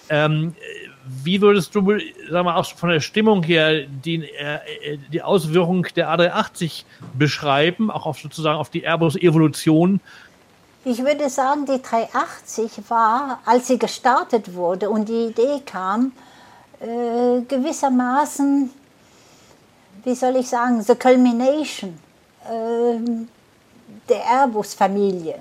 Ähm, 0.08 0.54
wie 1.04 1.40
würdest 1.40 1.74
du, 1.74 1.98
sag 2.30 2.44
mal, 2.44 2.56
auch 2.56 2.66
von 2.66 2.90
der 2.90 3.00
Stimmung 3.00 3.42
her 3.42 3.86
die, 3.86 4.24
äh, 4.24 4.98
die 5.12 5.22
Auswirkung 5.22 5.86
der 5.96 6.08
A380 6.08 6.84
beschreiben, 7.14 7.90
auch 7.90 8.06
auf 8.06 8.20
sozusagen 8.20 8.58
auf 8.58 8.70
die 8.70 8.84
Airbus-Evolution? 8.84 10.00
Ich 10.84 10.98
würde 11.04 11.28
sagen, 11.28 11.66
die 11.66 11.80
380 11.80 12.90
war, 12.90 13.40
als 13.44 13.68
sie 13.68 13.78
gestartet 13.78 14.54
wurde 14.54 14.90
und 14.90 15.08
die 15.08 15.26
Idee 15.26 15.60
kam, 15.64 16.12
äh, 16.80 17.42
gewissermaßen, 17.42 18.70
wie 20.04 20.14
soll 20.14 20.36
ich 20.36 20.48
sagen, 20.48 20.82
the 20.82 20.94
culmination 20.94 21.98
äh, 22.44 22.98
der 24.08 24.24
Airbus-Familie. 24.24 25.38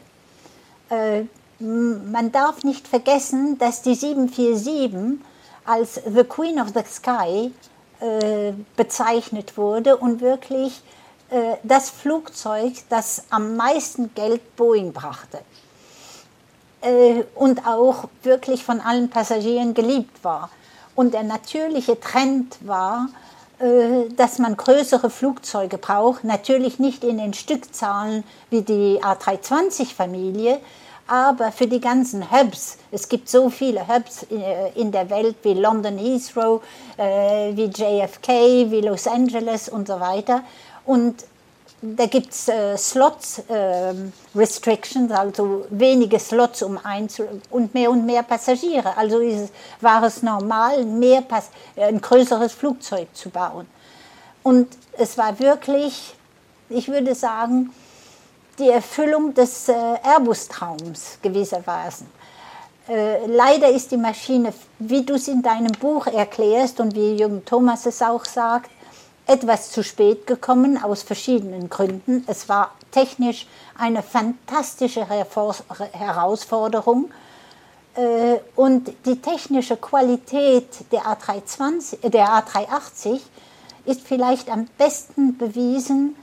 Äh, 0.89 1.24
man 1.60 2.32
darf 2.32 2.63
nicht 2.63 2.88
vergessen, 2.88 3.58
dass 3.58 3.82
die 3.82 3.95
747 3.95 5.19
als 5.65 6.02
The 6.06 6.24
Queen 6.24 6.60
of 6.60 6.69
the 6.74 6.84
Sky 6.86 7.52
äh, 8.00 8.54
bezeichnet 8.76 9.58
wurde 9.58 9.97
und 9.97 10.21
wirklich 10.21 10.82
äh, 11.30 11.58
das 11.63 11.89
Flugzeug, 11.89 12.74
das 12.89 13.24
am 13.30 13.56
meisten 13.56 14.13
Geld 14.13 14.56
Boeing 14.56 14.91
brachte 14.93 15.39
äh, 16.82 17.24
und 17.36 17.65
auch 17.67 18.10
wirklich 18.24 18.63
von 18.63 18.82
allen 18.82 19.10
Passagieren 19.10 19.74
geliebt 19.74 20.24
war. 20.24 20.50
Und 20.95 21.13
der 21.13 21.24
natürliche 21.24 22.00
Trend 22.00 22.58
war, 22.62 23.08
äh, 23.60 24.10
dass 24.15 24.39
man 24.39 24.58
größere 24.58 25.10
Flugzeuge 25.10 25.78
braucht, 25.78 26.24
natürlich 26.24 26.80
nicht 26.80 27.04
in 27.04 27.17
den 27.17 27.34
Stückzahlen 27.34 28.24
wie 28.50 28.62
die 28.62 29.00
A320-Familie, 29.02 30.60
aber 31.12 31.52
für 31.52 31.67
die 31.67 31.82
ganzen 31.82 32.32
Hubs, 32.32 32.78
es 32.89 33.10
gibt 33.10 33.28
so 33.28 33.50
viele 33.50 33.86
Hubs 33.86 34.24
äh, 34.32 34.71
in 34.80 34.93
der 34.93 35.10
Welt 35.10 35.36
wie 35.43 35.54
London 35.54 35.97
Heathrow, 35.97 36.62
äh, 36.95 37.54
wie 37.54 37.65
JFK, 37.65 38.71
wie 38.71 38.80
Los 38.80 39.08
Angeles 39.08 39.67
und 39.67 39.89
so 39.89 40.00
weiter. 40.00 40.41
Und 40.86 41.26
da 41.82 42.06
gibt 42.06 42.32
es 42.32 42.47
äh, 42.47 42.78
Slots 42.78 43.39
äh, 43.50 43.93
Restrictions, 44.34 45.12
also 45.12 45.65
wenige 45.69 46.17
Slots 46.17 46.63
um 46.63 46.80
einzu 46.82 47.24
und 47.50 47.74
mehr 47.74 47.91
und 47.91 48.06
mehr 48.06 48.24
Passagiere. 48.24 48.95
Also 48.95 49.19
war 49.82 50.04
es 50.04 50.24
normal, 50.24 50.86
mehr 50.86 51.24
Pas 51.24 51.50
ein 51.76 52.00
größeres 52.00 52.54
Flugzeug 52.54 53.10
zu 53.13 53.30
bauen. 53.30 53.67
Und 54.43 54.69
es 54.93 55.17
war 55.17 55.38
wirklich, 55.39 56.15
ich 56.69 56.88
würde 56.88 57.15
sagen, 57.15 57.71
die 58.62 58.69
Erfüllung 58.69 59.34
des 59.34 59.67
äh, 59.67 59.74
Airbus-Traums 59.74 61.17
gewissermaßen. 61.21 62.08
Äh, 62.88 63.26
leider 63.26 63.69
ist 63.69 63.91
die 63.91 63.97
Maschine, 63.97 64.54
wie 64.78 65.04
du 65.04 65.15
es 65.15 65.28
in 65.28 65.41
deinem 65.41 65.71
Buch 65.74 66.08
erklärst 66.08 66.80
und 66.80 66.95
wie 66.95 67.15
Jürgen 67.15 67.43
Thomas 67.43 67.86
es 67.88 68.02
auch 68.02 68.24
sagt, 68.24 68.69
etwas 69.26 69.71
zu 69.71 69.84
spät 69.84 70.28
gekommen 70.28 70.82
aus 70.82 71.02
verschiedenen 71.02 71.69
Gründen. 71.69 72.24
Es 72.28 72.47
war 72.50 72.71
technisch 72.91 73.47
eine 73.78 74.04
fantastische 74.04 75.08
Herausforderung 75.08 77.12
äh, 77.95 78.38
und 78.56 78.91
die 79.06 79.21
technische 79.21 79.78
Qualität 79.78 80.91
der, 80.91 81.02
A320, 81.02 82.10
der 82.10 82.28
A380 82.28 83.19
ist 83.86 84.02
vielleicht 84.02 84.50
am 84.50 84.67
besten 84.78 85.38
bewiesen 85.38 86.15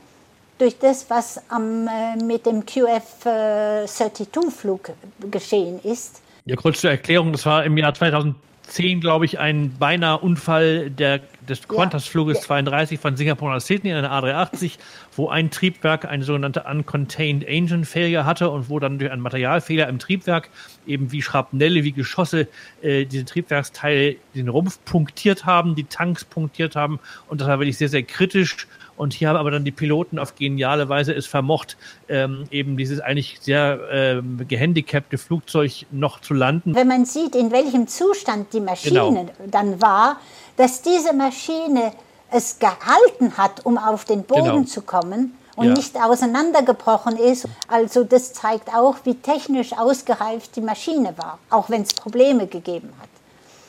durch 0.59 0.79
das, 0.79 1.09
was 1.09 1.41
am, 1.49 1.89
äh, 1.89 2.17
mit 2.23 2.45
dem 2.47 2.67
QF-32-Flug 2.67 4.91
geschehen 5.31 5.81
ist. 5.83 6.21
Ja, 6.45 6.57
kurz 6.57 6.81
zur 6.81 6.91
Erklärung, 6.91 7.33
das 7.33 7.47
war 7.47 7.65
im 7.65 7.79
Jahr 7.79 7.95
2010, 7.95 9.01
glaube 9.01 9.25
ich, 9.25 9.39
ein 9.39 9.73
beinahe 9.79 10.19
Unfall 10.19 10.91
der, 10.91 11.21
des 11.49 11.69
Qantas-Fluges 11.69 12.39
ja. 12.39 12.45
32 12.45 12.99
von 12.99 13.17
Singapur 13.17 13.51
nach 13.51 13.61
Sydney 13.61 13.91
in 13.91 14.03
der 14.03 14.11
A380, 14.11 14.79
wo 15.15 15.29
ein 15.29 15.51
Triebwerk 15.51 16.07
eine 16.07 16.25
sogenannte 16.25 16.65
Uncontained 16.65 17.45
Engine 17.45 17.85
Failure 17.85 18.25
hatte 18.25 18.49
und 18.51 18.71
wo 18.71 18.79
dann 18.79 18.99
durch 18.99 19.13
einen 19.13 19.21
Materialfehler 19.23 19.87
im 19.89 19.99
Triebwerk 19.99 20.49
eben 20.87 21.13
wie 21.13 21.21
Schrapnelle, 21.23 21.85
wie 21.85 21.93
Geschosse 21.93 22.49
äh, 22.83 23.05
diese 23.05 23.27
Triebwerksteile 23.27 24.17
den 24.35 24.49
Rumpf 24.49 24.79
punktiert 24.85 25.45
haben, 25.45 25.75
die 25.75 25.85
Tanks 25.85 26.25
punktiert 26.25 26.77
haben 26.77 26.99
und 27.29 27.41
das 27.41 27.49
war 27.49 27.61
wirklich 27.61 27.79
sehr, 27.79 27.91
sehr 27.91 28.03
kritisch 28.03 28.67
und 28.99 29.15
hier 29.15 29.29
haben 29.29 29.37
aber 29.37 29.51
dann 29.51 29.65
die 29.65 29.71
Piloten 29.71 30.19
auf 30.19 30.35
geniale 30.35 30.89
Weise 30.89 31.13
es 31.13 31.27
vermocht, 31.27 31.77
ähm, 32.09 32.45
eben 32.51 32.77
dieses 32.77 33.01
eigentlich 33.01 33.39
sehr 33.41 33.81
ähm, 33.91 34.41
gehandicapte 34.47 35.19
Flugzeug 35.19 35.87
noch 35.91 36.21
zu 36.21 36.35
landen. 36.35 36.75
Wenn 36.75 36.89
man 36.89 37.05
sieht, 37.05 37.35
in 37.35 37.53
welchem 37.53 37.87
Zustand 37.87 38.53
die 38.53 38.61
Maschine 38.61 38.95
genau. 38.95 39.51
dann 39.51 39.81
war, 39.81 40.19
dass 40.57 40.83
diese 40.83 41.13
Maschine 41.13 41.93
es 42.31 42.59
gehalten 42.59 43.39
hat, 43.39 43.65
um 43.65 43.79
auf 43.79 44.05
den 44.05 44.25
Boden 44.25 44.45
genau. 44.45 44.63
zu 44.65 44.83
kommen 44.83 45.35
und 45.57 45.67
ja. 45.67 45.75
nicht 45.75 45.97
auseinandergebrochen 45.97 47.17
ist. 47.17 47.49
Also 47.69 48.05
das 48.05 48.33
zeigt 48.33 48.69
auch, 48.75 48.97
wie 49.05 49.15
technisch 49.15 49.73
ausgereift 49.73 50.57
die 50.57 50.61
Maschine 50.61 51.15
war, 51.17 51.39
auch 51.51 51.71
wenn 51.71 51.83
es 51.83 51.95
Probleme 51.95 52.47
gegeben 52.47 52.93
hat. 53.01 53.09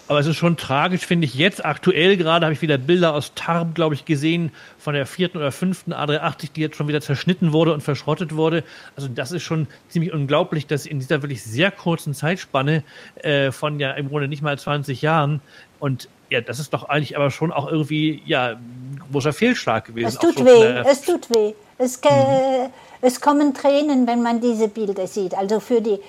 Aber 0.10 0.20
es 0.20 0.26
ist 0.26 0.38
schon 0.38 0.58
tragisch, 0.58 1.06
finde 1.06 1.26
ich. 1.26 1.36
Jetzt 1.36 1.64
aktuell 1.64 2.18
gerade 2.18 2.48
habe 2.48 2.54
ich 2.54 2.64
wieder 2.64 2.80
Bilder 2.80 3.14
aus 3.14 3.34
Tarb, 3.36 3.76
glaube 3.76 3.94
ich, 3.94 4.06
gesehen 4.06 4.52
von 4.80 4.96
der 4.96 5.06
vierten 5.06 5.38
oder 5.38 5.52
fünften 5.52 5.94
A380, 5.94 6.52
die 6.52 6.62
jetzt 6.62 6.78
schon 6.78 6.88
wieder 6.88 7.00
zerschnitten 7.00 7.54
wurde 7.54 7.74
und 7.76 7.82
verschrottet 7.82 8.36
wurde. 8.36 8.64
Also 8.96 9.08
das 9.08 9.32
ist 9.32 9.44
schon 9.44 9.68
ziemlich 9.88 10.12
unglaublich, 10.12 10.66
dass 10.66 10.88
in 10.88 10.98
dieser 10.98 11.22
wirklich 11.22 11.44
sehr 11.44 11.70
kurzen 11.70 12.16
Zeitspanne 12.16 12.84
äh, 13.22 13.52
von 13.52 13.80
ja 13.80 13.92
im 13.92 14.10
Grunde 14.10 14.28
nicht 14.28 14.42
mal 14.42 14.58
20 14.58 15.00
Jahren 15.04 15.42
und 15.80 16.10
ja, 16.32 16.42
das 16.42 16.58
ist 16.58 16.74
doch 16.74 16.90
eigentlich 16.90 17.16
aber 17.16 17.30
schon 17.30 17.52
auch 17.52 17.72
irgendwie 17.72 18.24
ja 18.26 18.54
ein 18.54 19.02
großer 19.12 19.32
Fehlschlag 19.32 19.86
gewesen. 19.86 20.08
Es 20.08 20.18
tut 20.18 20.40
so 20.40 20.46
weh, 20.46 20.84
es 20.90 21.02
tut 21.04 21.30
weh. 21.30 21.54
Es, 21.78 22.02
mhm. 22.02 22.72
es 23.02 23.22
kommen 23.22 23.54
Tränen, 23.54 24.08
wenn 24.08 24.24
man 24.24 24.42
diese 24.42 24.70
Bilder 24.70 25.06
sieht. 25.06 25.36
Also 25.36 25.60
für 25.60 25.82
die 25.82 26.00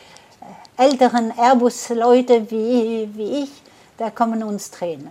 älteren 0.78 1.32
Airbus-Leute 1.36 2.50
wie, 2.50 3.08
wie 3.14 3.42
ich, 3.42 3.50
da 4.00 4.10
kommen 4.10 4.42
uns 4.42 4.70
Tränen. 4.70 5.10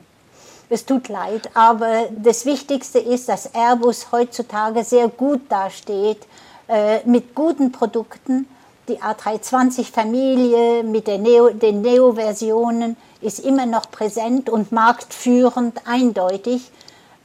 Es 0.68 0.86
tut 0.86 1.10
leid, 1.10 1.50
aber 1.54 2.10
das 2.12 2.46
Wichtigste 2.46 3.00
ist, 3.00 3.30
dass 3.30 3.54
Airbus 3.54 4.12
heutzutage 4.12 4.84
sehr 4.84 5.08
gut 5.08 5.42
dasteht, 5.50 6.20
äh, 6.68 7.00
mit 7.06 7.36
guten 7.36 7.72
Produkten. 7.72 8.48
Die 8.88 9.00
A320-Familie 9.00 10.84
mit 10.84 11.08
Neo, 11.08 11.50
den 11.50 11.82
Neo-Versionen 11.82 12.98
ist 13.22 13.40
immer 13.40 13.68
noch 13.68 13.92
präsent 13.92 14.50
und 14.50 14.72
marktführend 14.72 15.82
eindeutig. 15.86 16.72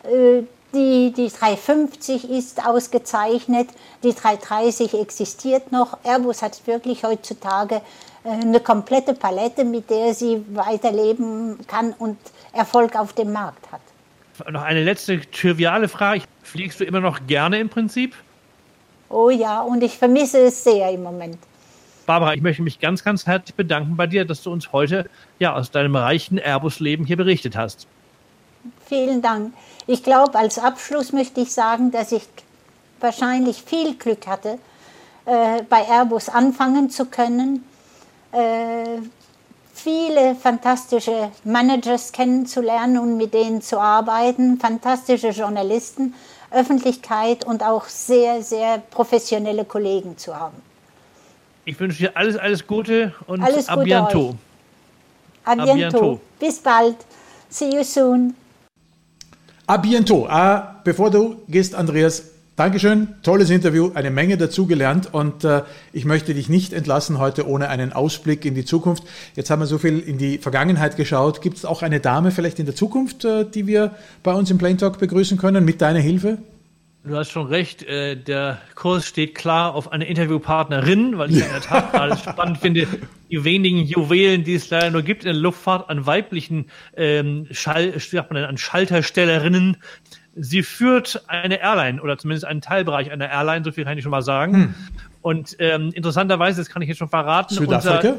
Äh, 0.04 0.42
die, 0.74 1.12
die 1.12 1.28
350 1.28 2.28
ist 2.30 2.66
ausgezeichnet, 2.66 3.68
die 4.02 4.14
330 4.14 4.94
existiert 4.94 5.72
noch. 5.72 5.98
Airbus 6.02 6.42
hat 6.42 6.66
wirklich 6.66 7.04
heutzutage 7.04 7.80
eine 8.24 8.60
komplette 8.60 9.14
Palette, 9.14 9.64
mit 9.64 9.90
der 9.90 10.14
sie 10.14 10.44
weiterleben 10.52 11.58
kann 11.66 11.92
und 11.98 12.16
Erfolg 12.52 12.96
auf 12.96 13.12
dem 13.12 13.32
Markt 13.32 13.70
hat. 13.70 13.80
Noch 14.50 14.62
eine 14.62 14.82
letzte 14.82 15.20
triviale 15.30 15.88
Frage. 15.88 16.22
Fliegst 16.42 16.80
du 16.80 16.84
immer 16.84 17.00
noch 17.00 17.26
gerne 17.26 17.58
im 17.58 17.68
Prinzip? 17.68 18.14
Oh 19.08 19.30
ja, 19.30 19.60
und 19.60 19.82
ich 19.82 19.96
vermisse 19.96 20.38
es 20.38 20.64
sehr 20.64 20.90
im 20.90 21.02
Moment. 21.02 21.38
Barbara, 22.06 22.34
ich 22.34 22.42
möchte 22.42 22.62
mich 22.62 22.80
ganz, 22.80 23.04
ganz 23.04 23.26
herzlich 23.26 23.54
bedanken 23.54 23.96
bei 23.96 24.06
dir, 24.06 24.24
dass 24.24 24.42
du 24.42 24.50
uns 24.50 24.72
heute 24.72 25.08
ja 25.38 25.54
aus 25.54 25.70
deinem 25.70 25.96
reichen 25.96 26.38
Airbus-Leben 26.38 27.06
hier 27.06 27.16
berichtet 27.16 27.56
hast. 27.56 27.86
Vielen 28.86 29.22
Dank. 29.22 29.54
Ich 29.86 30.02
glaube, 30.02 30.38
als 30.38 30.58
Abschluss 30.58 31.12
möchte 31.12 31.40
ich 31.40 31.52
sagen, 31.52 31.90
dass 31.90 32.12
ich 32.12 32.22
wahrscheinlich 33.00 33.62
viel 33.62 33.94
Glück 33.94 34.26
hatte, 34.26 34.58
äh, 35.26 35.62
bei 35.68 35.86
Airbus 35.86 36.28
anfangen 36.28 36.90
zu 36.90 37.06
können 37.06 37.56
äh, 37.56 37.73
viele 39.74 40.34
fantastische 40.34 41.30
Managers 41.44 42.12
kennenzulernen 42.12 42.98
und 42.98 43.16
mit 43.16 43.34
denen 43.34 43.60
zu 43.60 43.78
arbeiten, 43.78 44.58
fantastische 44.58 45.28
Journalisten, 45.28 46.14
Öffentlichkeit 46.50 47.44
und 47.44 47.62
auch 47.62 47.84
sehr, 47.86 48.42
sehr 48.42 48.78
professionelle 48.78 49.64
Kollegen 49.64 50.16
zu 50.16 50.38
haben. 50.38 50.56
Ich 51.64 51.78
wünsche 51.80 51.98
dir 51.98 52.16
alles, 52.16 52.36
alles 52.36 52.66
Gute 52.66 53.14
und 53.26 53.42
alles 53.42 53.68
a 53.68 53.76
bientôt. 53.76 54.34
A 55.44 55.54
bientôt. 55.54 56.20
Bis 56.38 56.58
bald. 56.58 56.96
See 57.48 57.70
you 57.74 57.82
soon. 57.82 58.34
A 59.66 59.76
bientôt. 59.76 60.26
Ah, 60.28 60.80
bevor 60.84 61.10
du 61.10 61.36
gehst, 61.48 61.74
Andreas, 61.74 62.33
Dankeschön, 62.56 63.08
tolles 63.24 63.50
Interview, 63.50 63.90
eine 63.94 64.12
Menge 64.12 64.36
dazugelernt 64.36 65.12
und 65.12 65.42
äh, 65.42 65.62
ich 65.92 66.04
möchte 66.04 66.34
dich 66.34 66.48
nicht 66.48 66.72
entlassen 66.72 67.18
heute 67.18 67.48
ohne 67.48 67.68
einen 67.68 67.92
Ausblick 67.92 68.44
in 68.44 68.54
die 68.54 68.64
Zukunft. 68.64 69.02
Jetzt 69.34 69.50
haben 69.50 69.58
wir 69.58 69.66
so 69.66 69.78
viel 69.78 69.98
in 69.98 70.18
die 70.18 70.38
Vergangenheit 70.38 70.96
geschaut. 70.96 71.42
Gibt 71.42 71.56
es 71.56 71.64
auch 71.64 71.82
eine 71.82 71.98
Dame 71.98 72.30
vielleicht 72.30 72.60
in 72.60 72.66
der 72.66 72.76
Zukunft, 72.76 73.24
äh, 73.24 73.44
die 73.44 73.66
wir 73.66 73.96
bei 74.22 74.32
uns 74.32 74.52
im 74.52 74.58
Plain 74.58 74.78
Talk 74.78 75.00
begrüßen 75.00 75.36
können 75.36 75.64
mit 75.64 75.80
deiner 75.80 75.98
Hilfe? 75.98 76.38
Du 77.06 77.14
hast 77.16 77.32
schon 77.32 77.48
recht, 77.48 77.82
äh, 77.82 78.16
der 78.16 78.62
Kurs 78.76 79.04
steht 79.04 79.34
klar 79.34 79.74
auf 79.74 79.92
eine 79.92 80.06
Interviewpartnerin, 80.06 81.18
weil 81.18 81.30
ich 81.32 81.40
ja. 81.40 81.44
in 81.44 81.52
der 81.52 81.60
Tat 81.60 81.92
gerade 81.92 82.16
spannend 82.16 82.58
finde, 82.58 82.86
die 83.30 83.44
wenigen 83.44 83.84
Juwelen, 83.84 84.42
die 84.42 84.54
es 84.54 84.70
leider 84.70 84.90
nur 84.90 85.02
gibt 85.02 85.24
in 85.24 85.32
der 85.32 85.40
Luftfahrt 85.40 85.90
an 85.90 86.06
weiblichen 86.06 86.70
ähm, 86.96 87.46
Schall, 87.50 87.92
an 88.30 88.56
Schalterstellerinnen, 88.56 89.76
sie 90.36 90.62
führt 90.62 91.24
eine 91.28 91.60
Airline 91.60 92.00
oder 92.00 92.18
zumindest 92.18 92.44
einen 92.44 92.60
Teilbereich 92.60 93.10
einer 93.10 93.30
Airline, 93.30 93.64
so 93.64 93.72
viel 93.72 93.84
kann 93.84 93.96
ich 93.96 94.02
schon 94.02 94.10
mal 94.10 94.22
sagen. 94.22 94.54
Hm. 94.54 94.74
Und 95.22 95.56
ähm, 95.58 95.90
interessanterweise, 95.94 96.60
das 96.60 96.68
kann 96.68 96.82
ich 96.82 96.88
jetzt 96.88 96.98
schon 96.98 97.08
verraten? 97.08 97.58
Unter, 97.58 98.18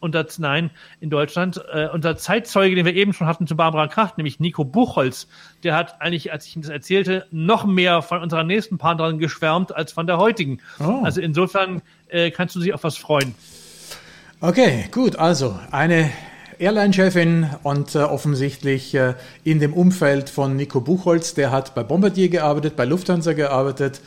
unter, 0.00 0.26
nein, 0.38 0.70
in 1.00 1.10
Deutschland, 1.10 1.62
äh, 1.72 1.88
unser 1.88 2.16
Zeitzeuge, 2.16 2.76
den 2.76 2.84
wir 2.84 2.94
eben 2.94 3.12
schon 3.12 3.26
hatten 3.26 3.46
zu 3.46 3.56
Barbara 3.56 3.88
Kracht, 3.88 4.18
nämlich 4.18 4.38
Nico 4.38 4.64
Buchholz, 4.64 5.28
der 5.62 5.74
hat 5.74 6.00
eigentlich, 6.00 6.32
als 6.32 6.46
ich 6.46 6.56
ihm 6.56 6.62
das 6.62 6.70
erzählte, 6.70 7.26
noch 7.30 7.64
mehr 7.64 8.02
von 8.02 8.22
unserer 8.22 8.44
nächsten 8.44 8.78
Partnerin 8.78 9.18
geschwärmt 9.18 9.74
als 9.74 9.92
von 9.92 10.06
der 10.06 10.18
heutigen. 10.18 10.60
Oh. 10.80 11.00
Also 11.02 11.20
insofern 11.20 11.82
äh, 12.08 12.30
kannst 12.30 12.54
du 12.56 12.60
dich 12.60 12.74
auf 12.74 12.84
was 12.84 12.96
freuen. 12.96 13.34
Okay, 14.40 14.86
gut. 14.92 15.16
Also 15.16 15.58
eine 15.70 16.10
Airline-Chefin 16.58 17.50
und 17.62 17.94
äh, 17.94 17.98
offensichtlich 17.98 18.94
äh, 18.94 19.14
in 19.44 19.60
dem 19.60 19.72
Umfeld 19.72 20.30
von 20.30 20.56
Nico 20.56 20.80
Buchholz. 20.80 21.34
Der 21.34 21.50
hat 21.50 21.74
bei 21.74 21.82
Bombardier 21.82 22.28
gearbeitet, 22.28 22.76
bei 22.76 22.84
Lufthansa 22.84 23.32
gearbeitet. 23.32 24.00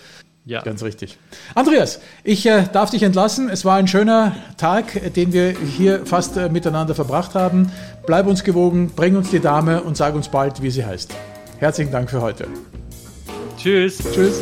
Ja. 0.43 0.61
Ganz 0.61 0.81
richtig. 0.81 1.17
Andreas, 1.53 2.01
ich 2.23 2.45
äh, 2.47 2.63
darf 2.73 2.89
dich 2.89 3.03
entlassen. 3.03 3.47
Es 3.49 3.63
war 3.63 3.77
ein 3.77 3.87
schöner 3.87 4.35
Tag, 4.57 5.13
den 5.13 5.33
wir 5.33 5.51
hier 5.51 6.05
fast 6.05 6.35
äh, 6.35 6.49
miteinander 6.49 6.95
verbracht 6.95 7.35
haben. 7.35 7.71
Bleib 8.07 8.25
uns 8.25 8.43
gewogen, 8.43 8.91
bring 8.95 9.15
uns 9.15 9.29
die 9.29 9.39
Dame 9.39 9.83
und 9.83 9.95
sag 9.95 10.15
uns 10.15 10.29
bald, 10.29 10.61
wie 10.63 10.71
sie 10.71 10.83
heißt. 10.83 11.13
Herzlichen 11.59 11.91
Dank 11.91 12.09
für 12.09 12.21
heute. 12.21 12.47
Tschüss. 13.57 13.99
Tschüss. 14.11 14.41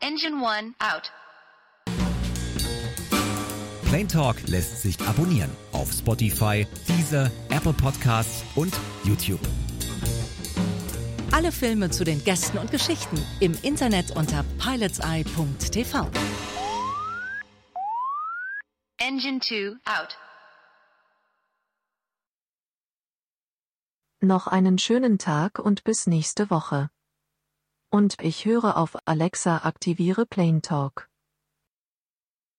Engine 0.00 0.36
1 0.36 0.74
out. 0.80 1.12
Plain 3.90 4.06
Talk 4.06 4.36
lässt 4.46 4.82
sich 4.82 5.00
abonnieren 5.00 5.50
auf 5.72 5.90
Spotify, 5.90 6.64
Deezer, 6.86 7.28
Apple 7.48 7.72
Podcasts 7.72 8.44
und 8.54 8.72
YouTube. 9.02 9.40
Alle 11.32 11.50
Filme 11.50 11.90
zu 11.90 12.04
den 12.04 12.22
Gästen 12.22 12.58
und 12.58 12.70
Geschichten 12.70 13.20
im 13.40 13.52
Internet 13.62 14.16
unter 14.16 14.44
pilotseye.tv. 14.60 16.08
Engine 18.98 19.40
2 19.40 19.72
out. 19.86 20.16
Noch 24.20 24.46
einen 24.46 24.78
schönen 24.78 25.18
Tag 25.18 25.58
und 25.58 25.82
bis 25.82 26.06
nächste 26.06 26.48
Woche. 26.48 26.90
Und 27.90 28.14
ich 28.22 28.44
höre 28.44 28.76
auf 28.76 28.96
Alexa 29.06 29.64
aktiviere 29.64 30.26
Plain 30.26 30.62
Talk. 30.62 31.09